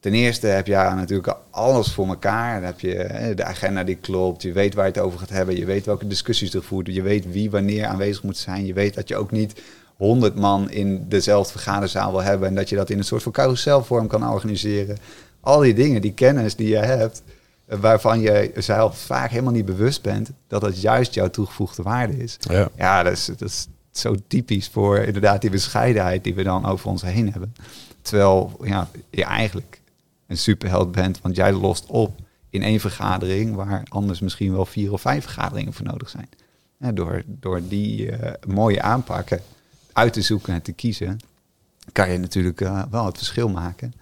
Ten 0.00 0.14
eerste 0.14 0.46
heb 0.46 0.66
je 0.66 0.74
natuurlijk 0.74 1.36
alles 1.50 1.92
voor 1.92 2.06
elkaar. 2.06 2.54
Dan 2.54 2.64
heb 2.64 2.80
je 2.80 3.32
de 3.34 3.44
agenda 3.44 3.84
die 3.84 3.96
klopt. 3.96 4.42
Je 4.42 4.52
weet 4.52 4.74
waar 4.74 4.86
je 4.86 4.92
het 4.92 5.00
over 5.00 5.18
gaat 5.18 5.28
hebben. 5.28 5.56
Je 5.56 5.64
weet 5.64 5.86
welke 5.86 6.06
discussies 6.06 6.54
er 6.54 6.62
voert. 6.62 6.86
Je 6.86 7.02
weet 7.02 7.32
wie 7.32 7.50
wanneer 7.50 7.86
aanwezig 7.86 8.22
moet 8.22 8.36
zijn. 8.36 8.66
Je 8.66 8.72
weet 8.72 8.94
dat 8.94 9.08
je 9.08 9.16
ook 9.16 9.30
niet 9.30 9.62
honderd 9.96 10.34
man 10.34 10.70
in 10.70 11.08
dezelfde 11.08 11.52
vergaderzaal 11.52 12.10
wil 12.10 12.22
hebben. 12.22 12.48
En 12.48 12.54
dat 12.54 12.68
je 12.68 12.76
dat 12.76 12.90
in 12.90 12.98
een 12.98 13.04
soort 13.04 13.22
van 13.22 13.32
carouselvorm 13.32 14.06
kan 14.06 14.30
organiseren. 14.30 14.96
Al 15.40 15.60
die 15.60 15.74
dingen, 15.74 16.00
die 16.00 16.14
kennis 16.14 16.56
die 16.56 16.68
je 16.68 16.76
hebt. 16.76 17.22
Waarvan 17.66 18.20
je 18.20 18.52
zelf 18.56 18.98
vaak 18.98 19.30
helemaal 19.30 19.52
niet 19.52 19.64
bewust 19.64 20.02
bent. 20.02 20.30
Dat 20.46 20.60
dat 20.60 20.80
juist 20.80 21.14
jouw 21.14 21.30
toegevoegde 21.30 21.82
waarde 21.82 22.16
is. 22.16 22.36
Ja, 22.40 22.68
ja 22.76 23.02
dat, 23.02 23.12
is, 23.12 23.26
dat 23.26 23.40
is 23.40 23.66
zo 23.90 24.14
typisch 24.28 24.68
voor 24.68 24.98
inderdaad 24.98 25.40
die 25.40 25.50
bescheidenheid 25.50 26.24
die 26.24 26.34
we 26.34 26.42
dan 26.42 26.66
over 26.66 26.88
ons 26.88 27.02
heen 27.02 27.32
hebben. 27.32 27.54
Terwijl 28.02 28.56
ja, 28.62 28.88
je 29.10 29.24
eigenlijk 29.24 29.80
een 30.26 30.38
superheld 30.38 30.92
bent, 30.92 31.20
want 31.20 31.36
jij 31.36 31.52
lost 31.52 31.86
op 31.86 32.20
in 32.50 32.62
één 32.62 32.80
vergadering 32.80 33.54
waar 33.54 33.82
anders 33.88 34.20
misschien 34.20 34.52
wel 34.52 34.66
vier 34.66 34.92
of 34.92 35.00
vijf 35.00 35.22
vergaderingen 35.22 35.72
voor 35.72 35.86
nodig 35.86 36.08
zijn. 36.08 36.28
Ja, 36.78 36.92
door, 36.92 37.22
door 37.26 37.68
die 37.68 38.10
uh, 38.10 38.30
mooie 38.46 38.82
aanpakken 38.82 39.40
uit 39.92 40.12
te 40.12 40.22
zoeken 40.22 40.54
en 40.54 40.62
te 40.62 40.72
kiezen, 40.72 41.18
kan 41.92 42.10
je 42.10 42.18
natuurlijk 42.18 42.60
uh, 42.60 42.82
wel 42.90 43.06
het 43.06 43.16
verschil 43.16 43.48
maken. 43.48 43.92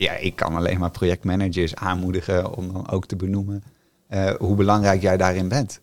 Ja, 0.00 0.12
ik 0.12 0.36
kan 0.36 0.54
alleen 0.54 0.78
maar 0.78 0.90
projectmanagers 0.90 1.74
aanmoedigen 1.74 2.56
om 2.56 2.72
dan 2.72 2.90
ook 2.90 3.06
te 3.06 3.16
benoemen 3.16 3.62
uh, 4.10 4.30
hoe 4.30 4.56
belangrijk 4.56 5.02
jij 5.02 5.16
daarin 5.16 5.48
bent. 5.48 5.80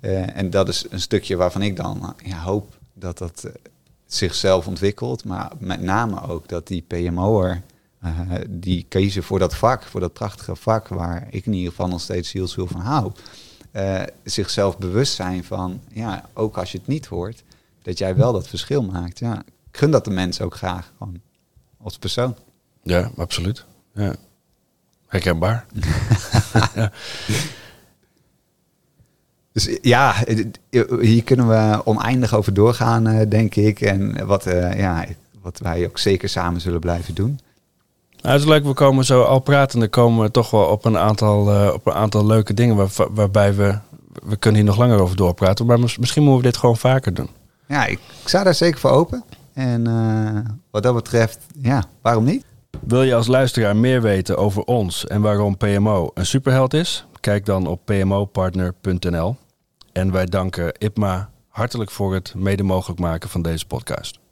en 0.00 0.50
dat 0.50 0.68
is 0.68 0.86
een 0.90 1.00
stukje 1.00 1.36
waarvan 1.36 1.62
ik 1.62 1.76
dan 1.76 2.14
ja, 2.24 2.42
hoop 2.42 2.78
dat 2.92 3.18
dat 3.18 3.46
zichzelf 4.06 4.66
ontwikkelt, 4.66 5.24
maar 5.24 5.52
met 5.58 5.80
name 5.80 6.22
ook 6.28 6.48
dat 6.48 6.66
die 6.66 6.82
PMO'er 6.82 7.62
die 8.48 8.86
kiezen 8.88 9.22
voor 9.22 9.38
dat 9.38 9.54
vak, 9.54 9.82
voor 9.82 10.00
dat 10.00 10.12
prachtige 10.12 10.56
vak 10.56 10.88
waar 10.88 11.26
ik 11.30 11.46
in 11.46 11.52
ieder 11.52 11.70
geval 11.70 11.88
nog 11.88 12.00
steeds 12.00 12.32
heel 12.32 12.48
veel 12.48 12.66
van 12.66 12.80
hou. 12.80 13.12
Zichzelf 14.22 14.78
bewust 14.78 15.14
zijn 15.14 15.44
van, 15.44 15.80
ja, 15.88 16.28
ook 16.32 16.58
als 16.58 16.72
je 16.72 16.78
het 16.78 16.86
niet 16.86 17.06
hoort, 17.06 17.42
dat 17.82 17.98
jij 17.98 18.16
wel 18.16 18.32
dat 18.32 18.48
verschil 18.48 18.82
maakt. 18.82 19.18
Ja, 19.18 19.42
gun 19.70 19.90
dat 19.90 20.04
de 20.04 20.10
mensen 20.10 20.44
ook 20.44 20.54
graag, 20.54 20.92
gewoon 20.98 21.20
als 21.78 21.98
persoon. 21.98 22.36
Ja, 22.84 23.10
absoluut. 23.16 23.64
Ja. 23.94 24.14
Herkenbaar. 25.06 25.66
ja. 26.74 26.92
Dus 29.52 29.78
ja, 29.82 30.14
hier 31.00 31.24
kunnen 31.24 31.48
we 31.48 31.80
oneindig 31.84 32.34
over 32.34 32.54
doorgaan, 32.54 33.26
denk 33.28 33.54
ik. 33.54 33.80
En 33.80 34.26
wat, 34.26 34.46
uh, 34.46 34.78
ja, 34.78 35.04
wat 35.42 35.58
wij 35.58 35.86
ook 35.86 35.98
zeker 35.98 36.28
samen 36.28 36.60
zullen 36.60 36.80
blijven 36.80 37.14
doen. 37.14 37.40
Nou, 38.20 38.36
het 38.36 38.44
is 38.44 38.48
leuk, 38.48 38.64
we 38.64 38.72
komen 38.72 39.04
zo 39.04 39.22
al 39.22 39.38
pratende 39.38 39.88
komen 39.88 40.24
we 40.24 40.30
toch 40.30 40.50
wel 40.50 40.64
op 40.64 40.84
een 40.84 40.98
aantal, 40.98 41.54
uh, 41.54 41.72
op 41.72 41.86
een 41.86 41.92
aantal 41.92 42.26
leuke 42.26 42.54
dingen 42.54 42.76
waar, 42.76 42.90
waarbij 43.10 43.54
we, 43.54 43.78
we 44.22 44.36
kunnen 44.36 44.60
hier 44.60 44.70
nog 44.70 44.78
langer 44.78 45.00
over 45.00 45.16
doorpraten. 45.16 45.66
Maar 45.66 45.78
misschien 45.78 46.22
moeten 46.22 46.42
we 46.42 46.50
dit 46.50 46.56
gewoon 46.56 46.76
vaker 46.76 47.14
doen. 47.14 47.28
Ja, 47.66 47.86
ik, 47.86 47.98
ik 48.22 48.28
sta 48.28 48.42
daar 48.42 48.54
zeker 48.54 48.80
voor 48.80 48.90
open. 48.90 49.24
En 49.52 49.88
uh, 49.88 50.38
wat 50.70 50.82
dat 50.82 50.94
betreft, 50.94 51.38
ja, 51.62 51.84
waarom 52.02 52.24
niet? 52.24 52.44
Wil 52.80 53.02
je 53.02 53.14
als 53.14 53.26
luisteraar 53.26 53.76
meer 53.76 54.02
weten 54.02 54.36
over 54.36 54.62
ons 54.62 55.06
en 55.06 55.20
waarom 55.20 55.56
PMO 55.56 56.10
een 56.14 56.26
superheld 56.26 56.74
is? 56.74 57.06
Kijk 57.20 57.46
dan 57.46 57.66
op 57.66 57.80
pmopartner.nl. 57.84 59.36
En 59.92 60.12
wij 60.12 60.26
danken 60.26 60.72
IPMA 60.78 61.30
hartelijk 61.48 61.90
voor 61.90 62.14
het 62.14 62.34
mede 62.36 62.62
mogelijk 62.62 63.00
maken 63.00 63.28
van 63.28 63.42
deze 63.42 63.66
podcast. 63.66 64.23